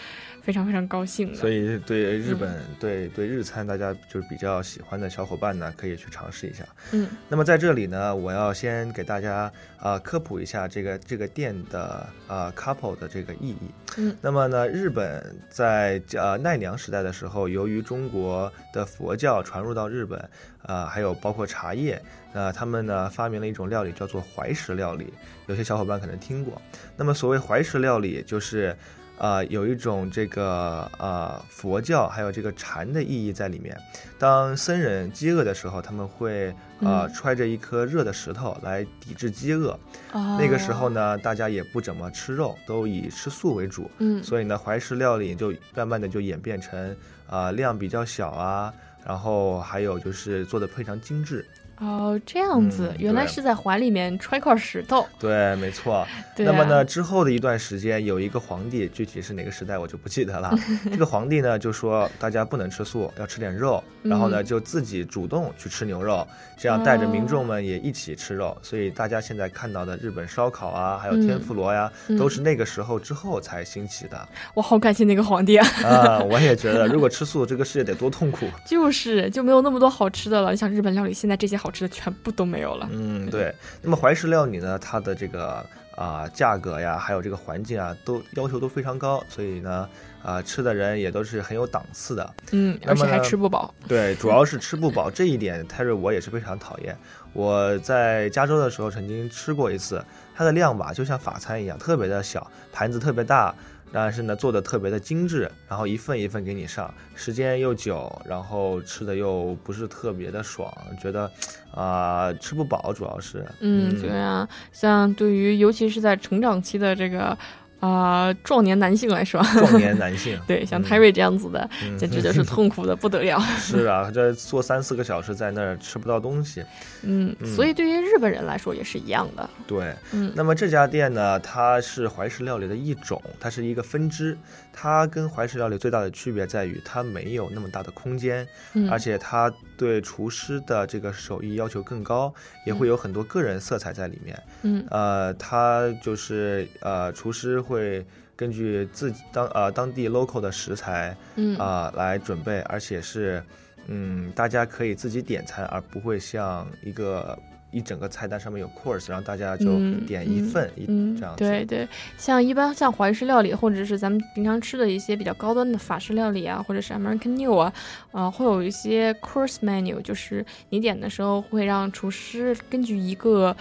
[0.49, 1.35] 非常非常高兴的。
[1.35, 6.65] 所以对日本、嗯对对日餐，大家就是比较喜欢的小伙伴呢，可以去尝试一下。
[6.91, 9.41] 嗯，那么在这里呢，我要先给大家
[9.77, 11.79] 啊、呃科普一下这个这个店的
[12.27, 13.69] 啊、呃 couple 的这个意义。
[13.97, 20.19] 嗯那么呢，日本在呃奈良时代的时候，由于中国的佛教传入到日本，
[20.63, 22.01] 啊、还有包括茶叶，
[22.33, 25.13] 那他们呢发明了一种料理叫做怀石料理，
[25.45, 26.59] 有些小伙伴可能听过。
[26.97, 28.75] 那么所谓怀石料理，就是
[29.19, 33.77] 呃有一种这个呃佛教还有这个禅的意义在里面。
[34.17, 36.47] 当僧人饥饿的时候，他们会
[36.81, 39.77] 呃嗯揣着一颗热的石头来抵制饥饿。
[40.11, 43.89] 哦那个时候呢，大家也不怎么吃肉，都以吃素为主。
[43.99, 46.95] 嗯所以呢，怀石料理就慢慢的就演变成
[47.27, 48.73] 啊、量比较小啊，
[49.05, 51.45] 然后还有就是做的非常精致。
[51.79, 55.05] 哦，这样子，嗯原来是在怀里面揣块石头。
[55.19, 56.05] 对，没错。
[56.35, 60.53] 对那么呢，啊之后的一段时间，有一个皇帝，具体是哪个时代我就不记得了。
[60.91, 66.27] 这个皇帝呢就说大家不能吃素，要吃点肉，然后呢嗯就自己主动去吃牛肉，
[66.57, 68.57] 这样带着民哦众们也一起吃肉。
[68.61, 74.27] 所以大家现在看到的日本烧烤啊，还有天妇罗呀，嗯都是那个时候之后才兴起的。
[74.53, 75.67] 我好感谢那个皇帝啊！
[75.83, 78.47] 啊，我也觉得，如果吃素，这个世界得多痛苦。
[78.65, 80.51] 就是就没有那么多好吃的了。
[80.51, 82.87] 你想日本料理现在这些好吃的全部都没有了。
[82.91, 83.53] 嗯，对。
[83.81, 85.65] 那么怀石料理呢，它的这个
[85.95, 89.89] 啊、价格呀，还有这个环境啊，都要求都非常高，所以呢，
[90.23, 92.33] 啊、吃的人也都是很有档次的。
[92.51, 93.73] 嗯，而且还吃不饱。
[93.87, 96.97] 对，主要是吃不饱这一点，泰瑞我也是非常讨厌。
[97.33, 100.03] 我在加州的时候曾经吃过一次，
[100.35, 103.53] 它的量吧就像法餐一样，特别的小，盘子特别大，
[103.91, 110.71] 但是呢做的特别的精致，然后一份一份给你上，时间又久，然后吃的又不是特别的爽，
[111.01, 111.31] 觉得
[111.71, 113.45] 啊、吃不饱，主要是。
[113.59, 117.37] 嗯，对啊，像对于尤其是在成长期的这个。
[117.79, 123.39] 啊、壮年男性来说，壮年男性 对，像嗯泰瑞这样子的，嗯简直就是痛苦的不得了。
[123.57, 126.63] 是啊，这坐三四个小时在那儿吃不到东西。
[127.03, 129.49] 嗯，嗯所以对于日本人来说也是一样的。
[129.65, 134.37] 对，嗯那么这家店呢，它是怀石料理的一种，它是一个分支。
[134.71, 142.33] 它跟怀石料理最大的区别在于，它没有那么大的空间，嗯而且它对厨师的这个手艺要求更高，
[142.65, 144.43] 也会有很多个人色彩在里面。
[144.63, 148.05] 嗯呃，他就是呃，厨师会
[148.35, 153.41] 根据自己当呃当地 local 的食材，嗯啊、来准备，而且是
[153.87, 157.39] 嗯，大家可以自己点餐，而不会像一个
[157.71, 161.43] 一整个菜单上面有 course，让大家就嗯点一份、一嗯这样子。
[161.43, 167.73] 对对，像一般像怀石料理，或者是咱们平常吃的一些比较高端的法式料理啊，或者是 American New 啊，
[168.11, 173.55] 啊、会有一些 course menu，就是你点的时候会让厨师根据一个。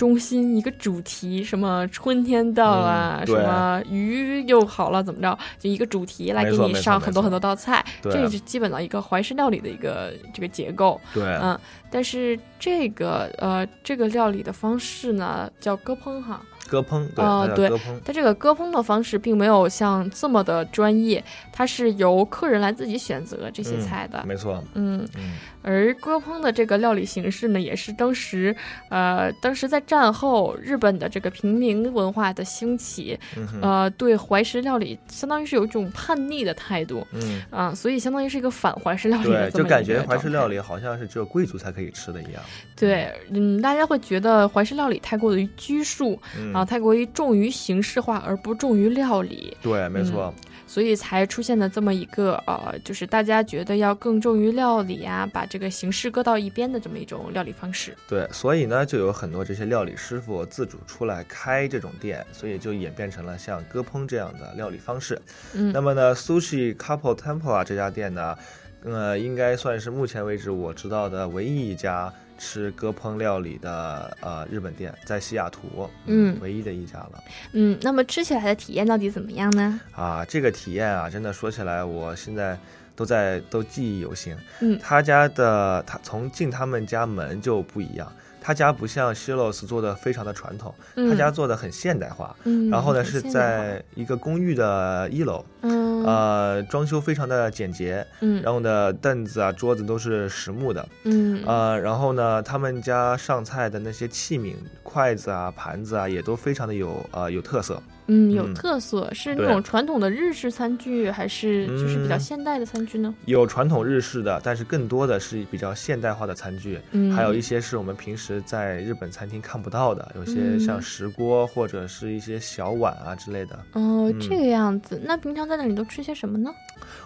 [0.00, 8.10] 中心一个主题，什么春天到啊，嗯什么鱼又好了，怎么着，就一个主题来给你上很多很多道菜，对。
[8.10, 10.98] 这是基本的一个怀石料理的一个这个结构。
[11.12, 11.22] 对。
[11.42, 11.58] 嗯，
[11.90, 16.40] 但是这个呃这个料理的方式呢叫割烹哈。
[16.66, 17.68] 割烹，啊、对。
[18.02, 21.22] 它这个割烹的方式并没有像这么的专业，
[21.52, 24.24] 它是由客人来自己选择这些嗯菜的。
[24.26, 25.32] 没错，嗯，嗯
[25.62, 28.54] 而割烹的这个料理形式呢，也是当时，
[28.88, 37.42] 呃，当时在战后日本的这个平民文化的兴起，嗯呃，对怀石料理相当于是有一种叛逆的态度，嗯。
[37.50, 42.42] 啊、所以相当于是一个反怀石料理的对，就感觉怀石料理好像是只有贵族才可以吃的一样。
[42.76, 50.32] 对，嗯，大家会觉得怀石料理太过于拘束，嗯啊，太过于重于形式化而不重于料理，对，没错，
[50.70, 57.92] 所以才出现了这么一个呃，就是大家觉得要更重于料理啊，把这个形式搁到一边的这么一种料理方式。
[58.08, 65.20] 对，所以呢，就有很多这些料理师傅自主出来开这种店，所以就演变成了像割烹这样的料理方式。
[65.54, 68.36] 嗯那么呢，Sushi Couple Tempura 这家店呢，
[68.84, 77.22] 呃，应该算是目前为止我知道的唯一一家吃割烹料理的呃日本店，在西雅图，嗯唯一的一家了。
[77.52, 79.78] 嗯，那么吃起来的体验到底怎么样呢？
[79.92, 82.58] 啊，这个体验啊，真的说起来，我现在
[82.96, 84.34] 都在都记忆犹新。
[84.60, 88.10] 嗯他家的他从进他们家门就不一样，
[88.40, 92.34] 他家不像 Shilos 做的非常的传统，他嗯家做的很现代化。
[92.44, 107.82] 嗯然后呢是在一个公寓的一楼，嗯呃，装修非常的简洁，嗯然后呢凳子啊桌子都是实木的，嗯呃，然后呢他们家上菜的那些器皿、筷子啊、盘子啊也都非常的有呃有特色。
[108.12, 113.14] 嗯，有嗯特色，是那种传统的日式餐具，还是就是比较嗯现代的餐具呢？
[113.26, 123.54] 有传统日式的，但是更多的是比较现代化的餐具，嗯还有一些是我们平时在日本餐厅看不到的，有些嗯像石锅或者是一些小碗啊之类的。
[123.74, 125.00] 哦，嗯这个样子。
[125.04, 126.50] 那平常在那里都吃些什么呢？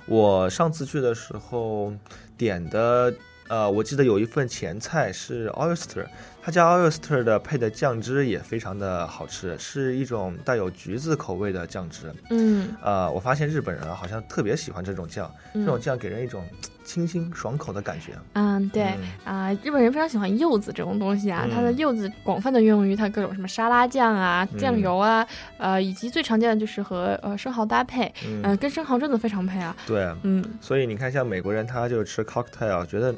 [0.07, 1.93] 我上次去的时候
[2.39, 3.13] 点的，
[3.49, 6.07] 呃，我记得有一份前菜是 oyster，
[6.45, 12.13] 他家 oyster 的配的酱汁也非常的好吃，是一种带有橘子口味的酱汁。
[12.29, 16.45] 嗯呃，我发现日本人啊好像特别喜欢这种酱，这种嗯酱给人一种
[16.85, 18.13] 清新爽口的感觉。
[18.35, 25.27] 嗯，对嗯啊、日本人非常喜欢柚子这种东西啊，它的嗯柚子广泛的用于它各种什么沙拉酱啊、酱嗯油啊，
[25.57, 29.75] 呃，以及最常见的就是和呃生蚝搭配，嗯呃，跟生蚝真的非常配啊。
[29.87, 33.15] 对，嗯所以你看，像美国人他就吃 cocktail，觉得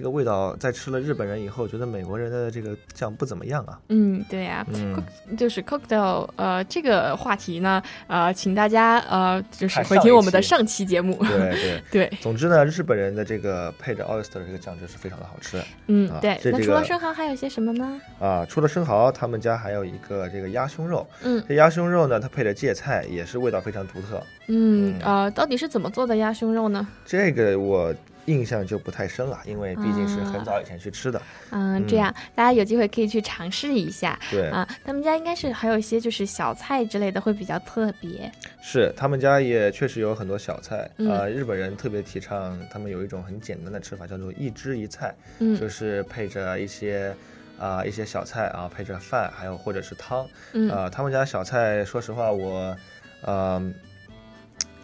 [0.00, 3.78] 这个味道在吃了日本人以后，觉得美国人的这个酱不怎么样啊。
[3.90, 4.96] 嗯，对呀、嗯
[5.36, 11.18] 就是 cocktail，呃，这个话题呢，呃，请大家呃，就是回听我们的上期节目。
[11.18, 15.58] 对对 对，总之呢，日本人的这个配着 oyster 的这个酱汁是非常的好吃。
[15.58, 16.38] 啊，嗯对。
[16.42, 18.00] 这这个那除了生蚝还有些什么呢？
[18.18, 21.06] 啊，除了生蚝，他们家还有一个这个鸭胸肉。
[21.22, 24.16] 嗯这鸭胸肉呢，它配着芥菜，也是味道非常独特。
[24.48, 26.88] 嗯嗯呃，到底是怎么做的鸭胸肉呢？
[27.04, 27.94] 这个我
[28.26, 31.20] 印象就不太深了，因为毕竟是很啊早以前去吃的。
[31.50, 34.18] 嗯，这样大家有机会可以去尝试一下。
[34.30, 38.30] 对啊，他们家应该是还有一些就是小菜之类的会比较特别。
[38.60, 40.90] 是，他们家也确实有很多小菜。
[40.98, 47.14] 嗯呃，日本人特别提倡，他们有一种很简单的吃法，叫做一汁一菜，嗯就是配着一些。
[47.60, 52.74] 啊、一些小菜啊，配着饭，还有或者是汤，嗯呃，他们家小菜，说实话，我，
[53.20, 53.62] 呃，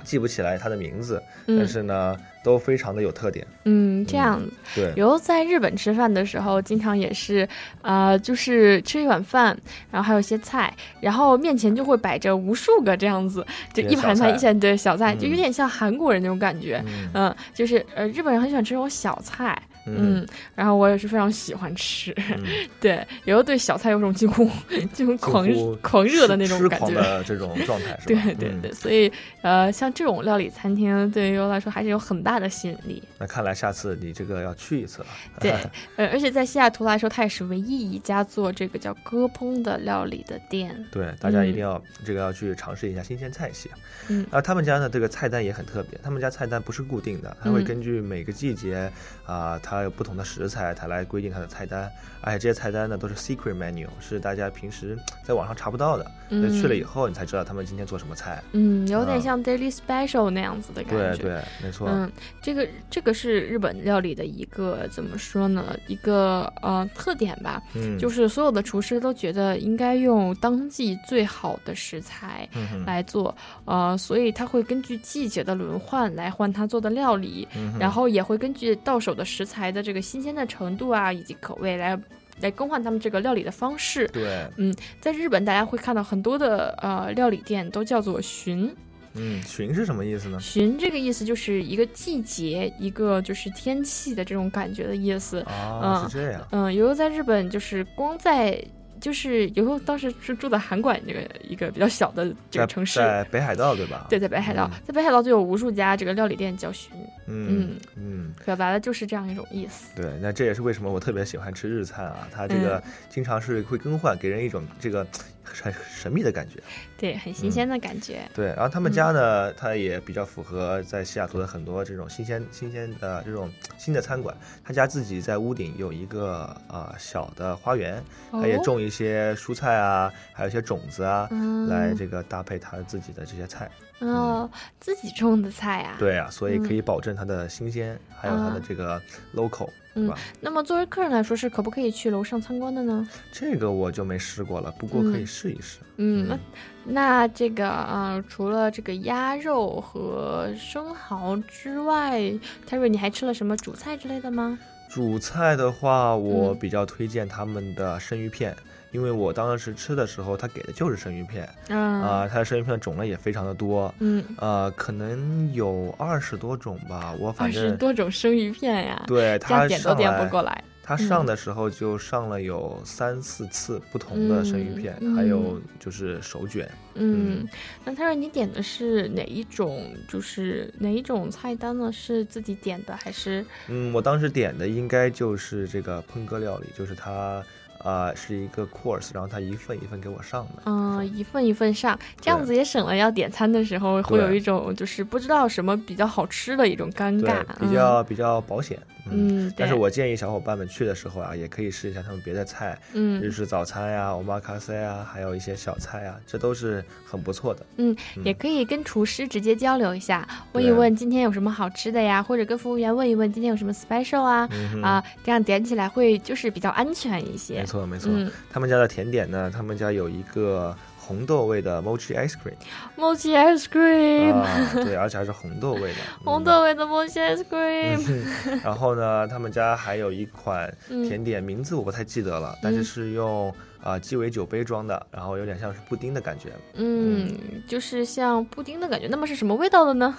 [0.05, 2.15] 记不起来它的名字，嗯但是呢，
[2.47, 3.45] 都非常的有特点。
[3.65, 4.53] 嗯，这样子。
[4.77, 7.47] 对然后在日本吃饭的时候，经常也是，
[7.83, 9.47] 呃，就是吃一碗饭，
[9.91, 13.45] 然后还有一些菜，然后面前就会摆着无数个这样子，
[13.75, 16.81] 就一盘菜盘一些对小菜，嗯就有点像韩国人那种感觉。
[16.87, 19.61] 嗯嗯，就是呃，日本人很喜欢吃这种小菜。
[19.87, 22.15] 嗯嗯，然后我也是非常喜欢吃，
[22.81, 24.49] 对，有时候对小菜有种几乎
[24.93, 28.23] 几乎狂热的那种感觉，狂的这种状态，是对吧？
[28.25, 29.11] 对对对，所以
[29.43, 33.03] 呃，像这种料理餐厅对于我来说还是有很大的吸引力。
[33.19, 35.07] 那看来下次你这个要去一次了。
[35.41, 35.53] 对，
[35.97, 40.77] 呃，而且在西雅图来说，它也是唯一一家做这个叫割烹的料理的店。
[40.91, 43.71] 对，大家一嗯定要、这个要去尝试一下新鲜菜系。
[44.09, 48.91] 嗯啊，他们家呢这个菜单也很特别，他们家菜单不是固定的，它会嗯根据每个季节
[49.25, 51.91] 啊、它有不同的食材，它来规定它的菜单。
[52.21, 58.43] 而且这些菜单呢都是 secret menu，是大家平时在网上查不到的，就去了以嗯后你才知道他们今天做什么菜。
[58.53, 61.23] 嗯，有点啊像 Daily Special 那样子的感觉。
[61.23, 61.89] 对对，没错。
[61.89, 62.11] 嗯，
[62.43, 65.77] 这个这个是日本料理的一个怎么说呢？
[65.87, 72.49] 一个呃特点吧，嗯就是所有的厨师都觉得应该用当季最好的食材
[72.85, 81.99] 来做，呃，所以他会根据季节的轮换来换他做的料理，嗯然后也会根据到手的食材的这个新鲜的程度啊以及口味来
[82.41, 84.07] 来更换他们这个料理的方式。
[84.09, 88.75] 对，嗯，在日本大家会看到很多的呃料理店都叫做旬。
[89.15, 90.39] 嗯，旬是什么意思呢？
[90.41, 95.41] 旬这个意思就是一个季节，一个就是天气的这种感觉的意思。
[95.41, 96.47] 啊，是这样。
[96.51, 98.63] 嗯，由于在日本就是光在。
[99.01, 104.07] 就是以后当时是住在函馆这个一个比较小的这个城市，在北海道对吧？
[104.09, 106.93] 对，在北海道，在北海道就有无数家这个料理店叫寻，
[107.27, 109.95] 嗯嗯，表达的就是这样一种意思。
[109.95, 115.07] 对，那这也是为什么我特别喜欢吃日餐啊，它这个经常是会更换，给人一种这个。
[115.47, 116.63] 很神秘的感觉，
[116.99, 118.29] 对，很新鲜的感觉。
[118.35, 124.37] 对，然后他们家呢，它也比较符合在西雅图的很多这种新鲜、新鲜的这种新的餐馆。
[124.65, 131.29] 他家自己在屋顶有一个呃小的花园，他也种一些蔬菜啊，还有一些种子啊，
[131.69, 133.71] 来这个搭配他自己的这些菜。
[134.01, 135.97] 哦，自己种的菜啊？
[135.99, 139.01] 对啊，所以可以保证它的新鲜，还有它的这个
[139.35, 139.69] local。
[139.99, 143.09] 嗯，那么作为客人来说，是可不可以去楼上参观的呢？
[143.33, 145.79] 这个我就没试过了，不过可以试一试。
[145.97, 146.39] 嗯，那
[146.85, 152.21] 那这个啊，除了这个鸭肉和生蚝之外
[152.69, 154.59] ，Terry，你还吃了什么主菜之类的吗？
[154.91, 158.55] 主菜的话，我比较推荐他们的生鱼片。
[158.97, 170.65] 因为我当时吃的时候，他给的就是生鱼片，啊，他的生鱼片种类也非常的多，嗯，呃，可能有二十多种吧，我反正二十多种生鱼片呀，对，他点都点不过来。
[170.83, 176.67] 他上的时候就上了有三四次不同的生鱼片，还有就是手卷。
[176.95, 177.47] 嗯，
[177.85, 179.85] 那他让你点的是哪一种？
[180.09, 181.93] 就是哪一种菜单呢？
[181.93, 183.45] 是自己点的还是？
[183.69, 187.45] 嗯，我当时点的应该就是这个烹哥料理，就是他。
[187.83, 198.79] 啊，是一个 course，然后他一份一份给我上的，嗯，一份一份上，这样子也省了要点餐的时候会有一种就是不知道什么比较好吃的一种尴尬，比较比较保险。
[199.11, 207.67] 嗯，但是我建议小伙伴们去的时候啊，也可以试一下他们别的菜，嗯，日式早餐呀、欧玛卡西啊，还有一些小菜啊，这都是很不错的。
[207.77, 214.49] 嗯，也可以跟厨师直接交流一下，问一问今天有什么好吃的呀，或者跟服务员问一问今天有什么 special 啊，
[214.83, 217.61] 啊，这样点起来会就是比较安全一些。
[217.61, 218.11] 没错没错，
[218.51, 220.77] 他们家的甜点呢，他们家有一个。
[221.07, 225.99] 红豆味的 mochi ice cream，mochi ice cream，对，而且还是红豆味的。
[226.25, 228.25] 红豆味的 mochi ice cream。
[228.65, 236.51] 然后呢，他们家还有一款甜点，名字我不太记得了，但是是用啊鸡尾酒杯装的，然后有点像是布丁的感觉。
[236.75, 237.33] 嗯，
[237.69, 239.07] 就是像布丁的感觉。
[239.07, 240.17] 那么是什么味道的呢？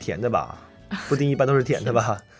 [0.00, 0.58] 甜的吧，
[1.08, 2.18] 布丁一般都是甜的吧。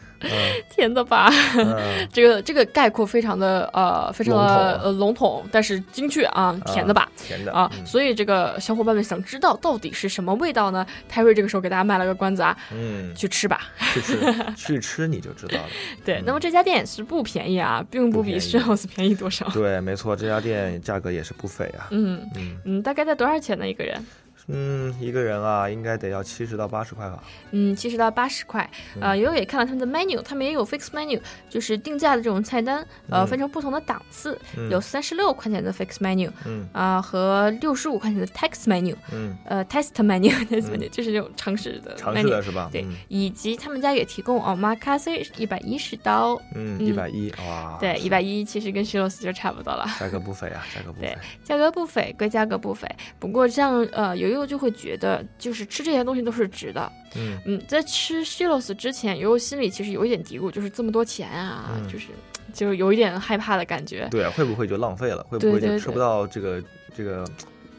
[0.71, 1.31] 甜的吧，
[2.13, 10.87] 这个这个概括非常的呃非常的呃笼统，但是精确啊，甜的吧，甜的啊，所以这个小伙伴们想知道到底是什么味道呢？
[11.09, 13.61] 泰瑞这个时候给大家卖了个关子啊，嗯，去吃吧，
[13.93, 15.65] 去吃 去吃你就知道了。
[16.05, 19.47] 对，那么这家店也是不便宜啊，并不比 House 便宜多少。
[19.51, 21.89] 对，没错，这家店价格也是不菲啊。
[21.91, 23.69] 嗯嗯嗯，大概在多少钱呢？
[23.69, 24.05] 一个人？
[24.49, 27.23] 嗯，一个人啊，应该得要七十到八十块吧。
[27.53, 28.69] 嗯，七十到八十块。
[29.01, 34.39] 啊，悠悠也看了他们的 menu，他们也有 fixed menu，就是定价的这种菜单，呃，分成不同的档次，
[34.71, 36.69] 有三十六块钱的 fixed menu，嗯。
[36.73, 42.69] 啊，和六十五块钱的 text menu，嗯，呃，test menu，test menu 就是这种尝试的，尝试的是吧？
[42.73, 52.89] 对，以及他们家也提供哦，omakase 一百一十刀，嗯，一百一，哇，对，一百一其实跟徐老师就差不多了，价格不菲啊，价格不菲， 价格不菲归价格不菲，
[53.19, 62.09] 不过像呃悠悠就会觉得，就是吃这些东西都是值的，嗯嗯，在吃 shilos 之前，悠悠心里其实有一点嘀咕，就是这么多钱啊，就是
[62.53, 65.25] 就有一点害怕的感觉，对，会不会就浪费了？
[65.29, 66.63] 会不会就吃不到这个
[66.95, 67.25] 这个？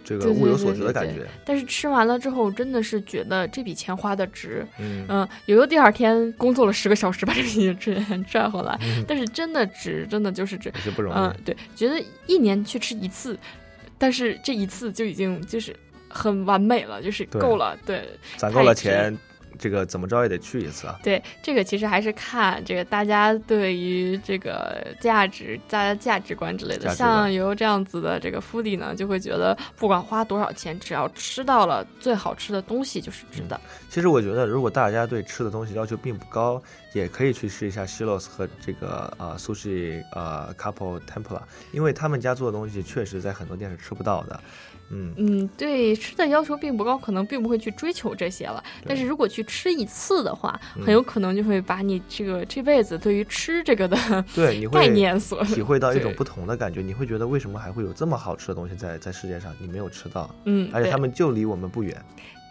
[0.08, 4.64] 这个物有所值的感觉，但是吃完了之后，真的是觉得这笔钱花的值。
[4.78, 11.18] 嗯嗯，有的第二天工作了十个小时把这笔钱赚 回来，但是真的值，真的就是值，是不容易。
[11.18, 13.36] 嗯，对，觉得一年去吃一次，
[13.97, 15.76] 但是这一次就已经就是
[16.16, 18.07] 很完美了，就是够了，对，
[18.38, 19.16] 攒够了钱。
[19.57, 20.99] 这个怎么着也得去一次啊！
[21.01, 26.93] 对，这个其实还是看这个大家对于这个价值、大家价值观之类的。
[26.93, 33.57] 像有这样子的这个 foodie 呢，就会觉得不管花多少钱，只要吃到了最好吃的东西就是值得。
[33.89, 36.61] 其实我觉得，如果大家对吃的东西要求并不高，
[36.91, 41.39] 也可以去试一下 Shilos 和这个呃 sushi 呃 couple tempura，
[41.72, 44.38] 因为他们家做的东西确实在很多店是吃不到的。
[44.89, 48.63] 嗯嗯，对吃的要求并不高，可能并不会去追求这些了。
[48.86, 53.97] 但是如果去吃一次的话，很有可能就会把你这个这辈子对于吃这个的
[54.33, 56.81] 对 概念所体会到一种不同的感觉。
[56.81, 60.29] 你会觉得为什么还会有这么好吃的东西在在世界上你没有吃到？
[60.45, 61.99] 嗯，而且他们就离我们不远。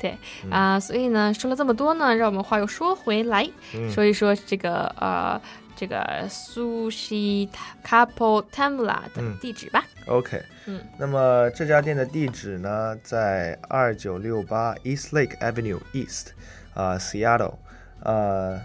[0.01, 0.15] 对
[0.51, 3.49] 啊，所以呢，说了这么多呢，让我们话又说回来，
[3.91, 5.41] 说一说这个呃。
[5.77, 7.49] 这个 Sushi
[7.85, 9.85] Couple Tamla 的嗯地址吧。
[10.07, 16.29] OK，嗯，那么这家店的地址呢，在二九六八 East Lake Avenue East，
[16.75, 17.59] 啊、s e a t t l e
[18.03, 18.61] 呃，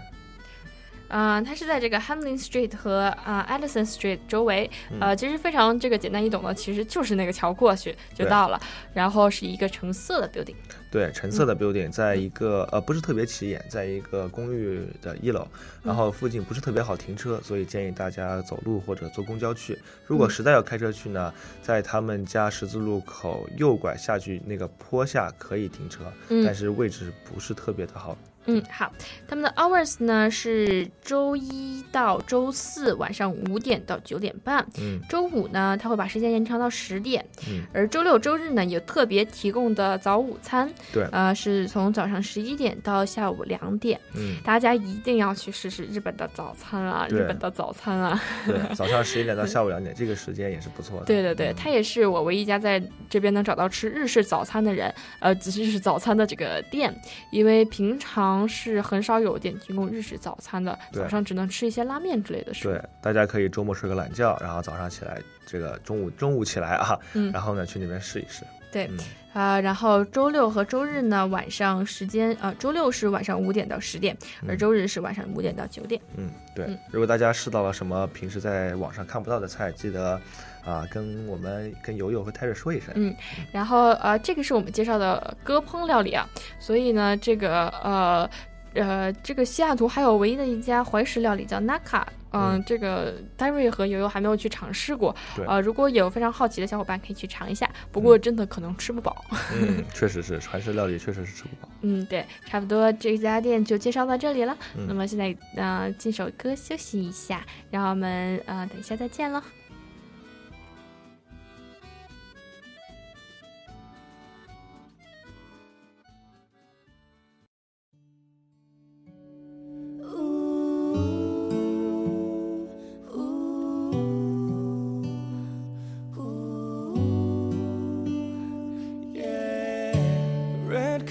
[1.08, 8.60] 啊、它是在这个 Hamlin Street 和啊、Edison Street 周围，嗯呃，其实非常这个简单易懂的，其实就是那个桥过去就到了，
[8.92, 10.54] 然后是一个橙色的 building。
[10.90, 15.46] 对，橙嗯色的 building，在一个、呃不是特别起眼，在一个公寓的一楼，
[15.82, 19.78] 然嗯后附近不是特别好停车，所以建议大家走路或者坐公交去。
[20.04, 21.32] 如果嗯实在要开车去呢，
[21.62, 28.18] 在他们家十字路口右拐下去那个坡下可以停车，嗯但是位置不是特别的好。
[28.56, 28.92] 嗯，好，
[29.28, 35.00] 他们的 hours 呢是周一到周四晚上五点到九点半，嗯。
[35.08, 41.04] 周五呢他会把时间延长到十点，嗯，而周六周日呢有特别提供的早午餐，对。
[41.12, 51.06] 呃是从早上十一点到下午两点，嗯，大家一定要去试试日本的早餐啊，日本的早餐啊，对， 早上十一点到下午两点，这个时间也是不错的。
[51.06, 56.94] 对对对，他也是我唯一一家在这边能找到吃日式早餐的人，呃，只是日式早餐的这个店，
[57.30, 62.72] 因为平常是很少有点提供日式早餐的，早上只能吃一些拉面之类的食物。
[62.72, 68.44] 对，大家可以周末睡个懒觉，然后早上起来，这个中午中午起来啊，嗯 然后呢去那边试一试。
[68.72, 68.98] 对嗯
[69.32, 74.16] 啊、然后周六和周日呢晚上时间，呃，周六是晚上五点到十点，
[74.46, 76.00] 而嗯周日是晚上五点到九点。
[76.16, 76.78] 嗯，对嗯。
[76.90, 80.20] 如果大家试到了什么平时在网上看不到的菜，记得
[80.64, 82.92] 啊、跟我们跟友友和泰瑞说一声。
[82.96, 83.14] 嗯，
[83.52, 88.30] 然后呃，这个是我们介绍的鸽烹料理啊，所以呢，这个呃
[88.74, 92.02] 呃，这个西雅图还有唯一的一家怀石料理叫 Naka。
[92.32, 99.24] 嗯，嗯这个戴瑞和悠悠还没有去尝试过，对呃，如果有非常好奇的小伙伴可以去尝一下，不过真的可能吃不饱。
[99.52, 101.68] 嗯，确实是传世料理，确实是吃不饱。
[101.80, 104.56] 嗯，对，差不多这家店就介绍到这里了。
[104.76, 109.42] 嗯那么现在呃，进首歌休息一下，让我们呃等一下再见喽。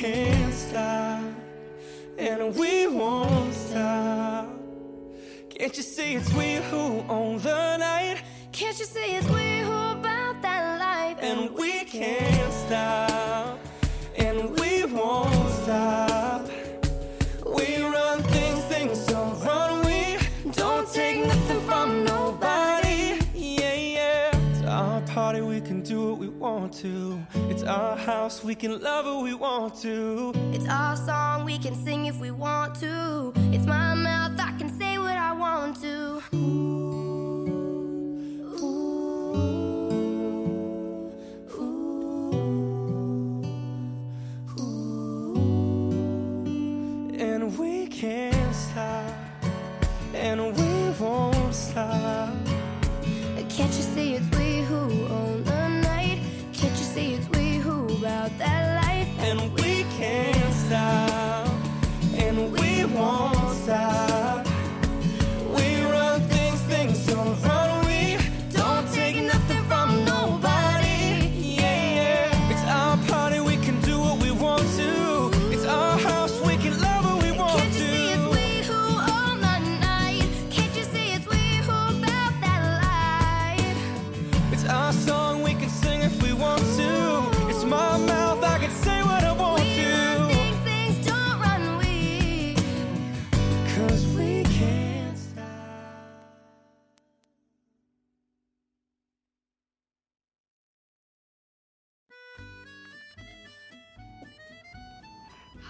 [0.00, 1.22] can't stop,
[2.16, 4.48] and we won't stop.
[5.50, 8.22] Can't you see it's we who own the night?
[8.50, 11.18] Can't you see it's we who about that life?
[11.20, 13.58] And we can't stop,
[26.70, 27.26] want to.
[27.48, 30.32] It's our house, we can love who we want to.
[30.52, 33.32] It's our song, we can sing if we want to.
[33.52, 36.22] It's my mouth, I can say what I want to.
[47.18, 49.12] And we can't stop,
[50.14, 52.34] and we won't stop.
[53.56, 55.59] Can't you see it's we who own the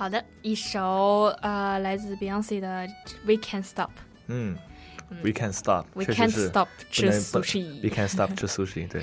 [0.01, 2.89] 好的，一首呃来自 Beyonce 的
[3.27, 3.89] 《We Can't Stop》。
[4.29, 4.57] 嗯
[5.23, 9.03] ，We can can't 实是 stop 吃 sushi We can stop 吃 sushi，对，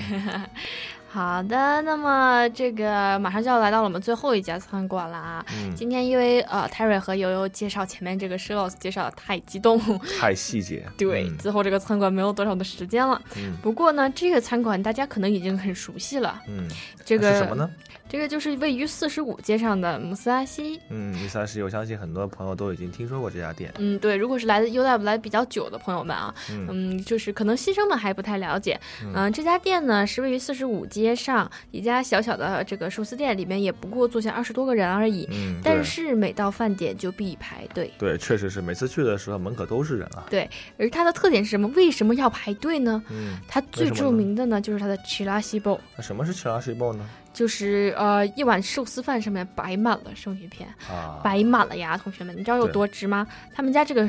[1.06, 5.46] 好的，那么这个马上就要来到了我们最后一家餐馆了啊。
[5.52, 5.72] 嗯。
[5.76, 9.78] 今天因为呃泰瑞和悠悠介绍前面这个 s h i l o s 介绍的太激动，
[10.18, 11.38] 太细节， 对，嗯。
[11.38, 13.22] 最后这个餐馆没有多少的时间了。
[13.36, 13.56] 嗯。
[13.62, 16.68] 不过呢，这个餐馆大家可能已经很熟悉了，嗯，
[17.04, 17.70] 这个是什么呢？
[18.08, 20.80] 这个就是位于四十五街上的姆斯阿西。
[20.88, 23.72] 嗯，米萨西，我相信很多朋友都已经听说过这家店。
[23.78, 28.80] 嗯，对，如果是来的 UW 来比较久的朋友们啊，嗯嗯，就是可能新生们还不太了解。
[29.02, 35.28] 嗯嗯、这家店呢是位于四十五街上一家小小的这个寿司店，里面也不过坐下二十多个人而已。
[35.30, 37.92] 嗯，但是每到饭点就必排队。
[37.98, 40.24] 对，确实是每次去的时候门口都是人啊。
[40.30, 40.48] 对，
[40.78, 41.68] 而它的特点是什么？
[41.76, 43.02] 为什么要排队呢？
[43.10, 46.60] 嗯，它最著名的呢就是它的 c h i l a s i b o 那什么是 c h i l a
[46.60, 47.06] s i b o 呢？
[47.38, 53.24] 就是呃一碗寿司饭上面摆满了生鱼片，啊， 摆满了呀，同学们，你知道有多值吗？
[53.54, 54.08] 他们家这个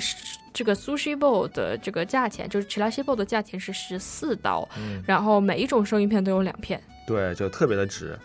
[0.51, 6.81] 这个 sushi bowl 的这个价钱，就是 chilashi bowl 的价钱是十四刀，嗯，然后每一种生鱼片都有两片。
[7.05, 8.17] 对，就特别的值。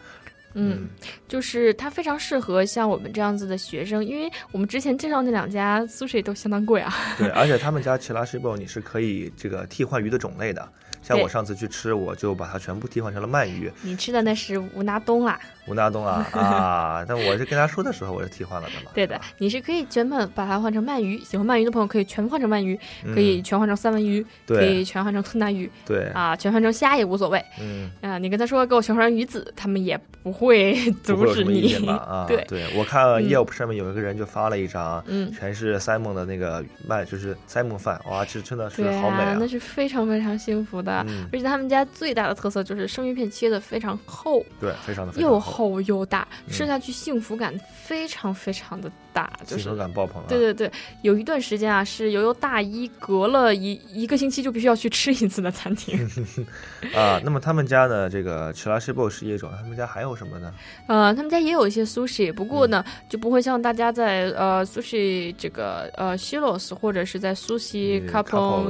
[0.54, 0.88] 嗯，
[1.28, 6.94] 就是它非常适合像我们这样子的学生，因为我们之前介绍那两家 sushi 都相当贵啊。
[7.18, 10.66] 对，而且他们家 c h i l a s h i b o 你是可以这个替换鱼的种类的。
[11.04, 13.70] 像我上次去吃，我就把它全部替换成了鳗鱼。
[13.82, 15.38] 你吃的那是吴拿东啦。
[15.66, 17.04] 吴纳东啊 啊！
[17.08, 18.90] 但我是跟他说的时候，我是替换了的嘛。
[18.94, 22.78] 对的，你是可以全本把它换成鳗鱼，喜欢鳗鱼的朋友可以全换成鳗鱼，
[23.14, 27.42] 可以全换成三文鱼，可以全换成吞拿鱼，对啊，全换成虾也无所谓。
[27.60, 31.74] 嗯，啊，你跟他说给我全换成鱼子，他们也不会阻止你。
[32.28, 39.36] 对，对我看嗯 Yelp 上面有一个人就发了一张，嗯全是 Simon 的那个鳗，就是 Simon 饭，哇，这真的是好美啊！
[39.38, 41.04] 那是非常非常幸福的。
[41.08, 50.26] 嗯而且他们家最大的特色就是生鱼片切的非常厚，对，非常的又厚，厚又大，嗯吃下去幸福感非常非常的大，就是幸福感爆棚啊！
[50.28, 50.70] 对对对，
[51.02, 55.96] 有一段时间啊，是悠悠大一隔了一一个星期就必须要去吃一次的餐厅。
[56.92, 60.52] 啊，那么他们家的，这个 c h i l a s h i b o 是一种，他们家还有什么呢？
[60.88, 68.02] 呃，他们家也有一些 sushi，不过呢，嗯就不会像大家在呃 sushi 这个呃 shilos 或者是在 sushi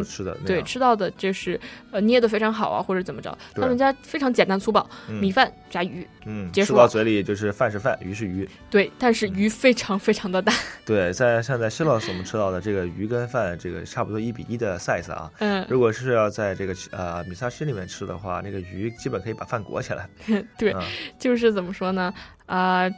[0.04, 1.58] 吃的对吃到的，就是
[1.90, 3.36] 呃捏的非常好啊，或者怎么着。
[3.54, 8.48] 他们家非常简单粗暴，嗯米饭炸鱼，嗯，结束了吃到嘴里就是饭是饭，鱼是鱼。
[8.68, 10.52] 对，但是鱼非常非常的大。
[10.84, 15.30] 对，在像在 Shilos 我们吃到的这个鱼跟饭，这个差不多一比一的 size 啊。
[15.38, 20.08] 嗯如果是要在这个呃米萨西里面吃的话，那个鱼基本可以把饭裹起来。
[20.58, 20.82] 对，嗯
[21.18, 22.12] 就是怎么说呢？
[22.46, 22.90] 啊、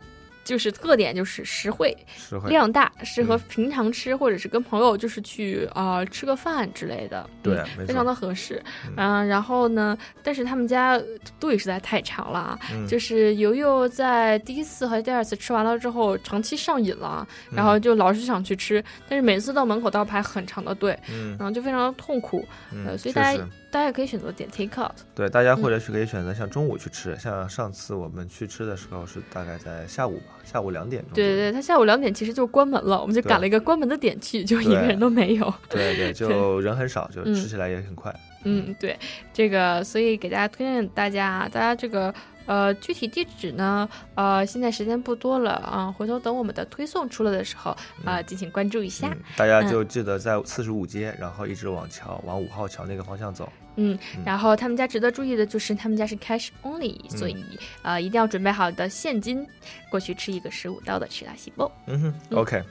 [0.47, 8.63] 就是特点就是实惠，实惠量大，适合嗯平常吃，或者是跟朋友就是去啊、吃个饭之类的，对嗯非常的合适。
[8.87, 11.03] 嗯嗯、然后呢，但是他们家
[11.41, 22.47] 队实在太长了啊，嗯就是游游在第一次和第二次吃完了之后，长期上瘾了，然嗯后就老是想去吃，但是每次到门口都要排很长的队，嗯然后就非常的痛苦。
[22.73, 23.45] 嗯呃，所以大家
[23.77, 24.97] 大家也可以选择点 take out。
[25.15, 31.13] 对，大家或嗯者是可以选择像中午去吃，像上次我们去吃的时候是大概在下午吧，下午两点钟。
[31.13, 35.53] 对对对，他下午两点其实就关门了，我们就赶了一个关门的点去，就一个人都没有。
[35.69, 38.15] 对 对，就人很少，就嗯吃起来也很快。
[38.45, 38.99] 嗯，对，
[39.35, 42.15] 这个所以给大家推荐大家，大家这个
[42.47, 49.09] 呃具体地址呢，呃现在时间不多了啊、回头等我们的推送出来的时候啊、敬请关注一下。
[49.09, 53.53] 嗯，大家嗯就记得在四十五街，然后一直往桥往五号桥那个方向走。
[53.79, 57.37] 嗯嗯，然后他们家值得注意的就是他们家是 cash only，、所以
[57.83, 59.47] 呃一定要准备好的现金
[59.91, 61.71] 过去吃一个十五刀的吃拉西包。
[61.87, 62.63] 嗯哼，OK，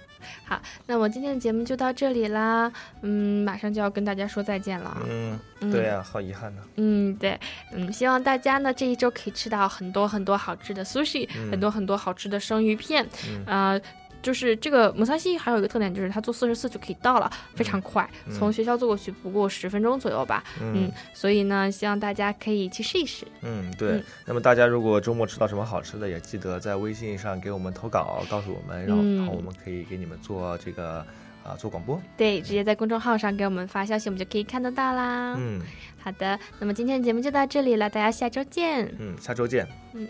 [0.46, 2.72] 好，那我今天的节目就到这里啦，
[3.02, 5.02] 嗯，马上就要跟大家说再见了啊。
[5.10, 6.62] 嗯，嗯对呀、好遗憾呢。
[6.76, 7.40] 嗯，对，
[7.72, 13.82] 嗯，希望大家呢这一周可以吃到很多很多好吃的 sushi，、嗯很多很多好吃的生鱼片，嗯呃。
[14.26, 20.44] 就是这个姆萨西还有一个特点，就是它坐四十四就可以到了，非常快，嗯从学校坐过去不过十分钟左右吧。
[20.60, 23.28] 嗯所以呢，希望大家可以去试一试。
[23.42, 24.04] 嗯，对嗯。
[24.26, 31.06] 那么大家如果周末吃到什么好吃的，也记得在微信上给我们投稿，告诉我们，然后嗯然后我们可以给你们做这个
[31.44, 32.02] 啊做广播。
[32.18, 35.36] 对，直接在公众号上给我们发消息，我们就可以看得到啦。
[35.38, 35.62] 嗯
[36.04, 38.92] 好的，那么今天的节目就到这里了，大家下周见。
[38.98, 39.68] 嗯，下周见。
[39.94, 40.08] 嗯。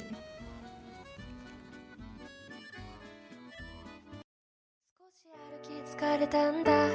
[5.97, 6.89] 疲れたんだ。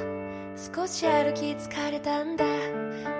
[0.55, 2.45] 少し歩き疲れたんだ。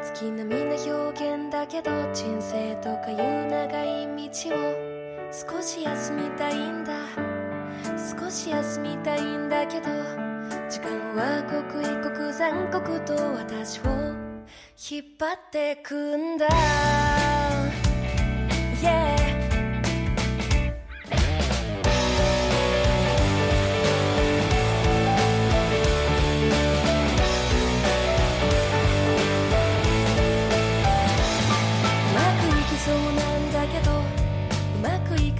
[0.03, 4.75] 月並みな表現だけど人生とかいう長い道を
[5.32, 6.93] 少し休みたいんだ。
[8.15, 9.88] 少し休みたいんだけど
[10.69, 13.82] 時間は刻一刻残酷と私を
[14.91, 16.47] 引っ張ってくんだ。
[18.84, 19.20] Yeah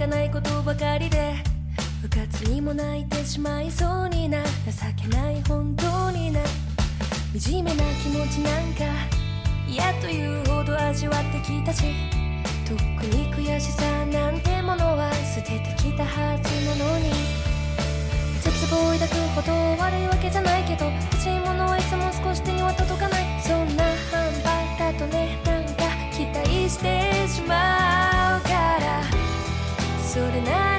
[0.02, 1.34] かないことばかりで
[2.02, 4.50] 部活にも泣いてしまいそうにな情
[5.00, 6.40] けない本当にな
[7.38, 8.84] 惨めな気持ちなんか
[9.68, 11.84] 嫌というほど味わってきたし
[12.66, 12.80] とっく
[13.14, 17.12] に悔しさなんてものは捨ててきたはずなのに。
[18.42, 19.52] 絶望を抱くほど
[19.84, 23.40] 悪いわけじゃないけど欲しいものはいつも少し手には届かない。
[23.40, 27.91] そんな半端だとねなんか期待してしまう。
[30.12, 30.71] それな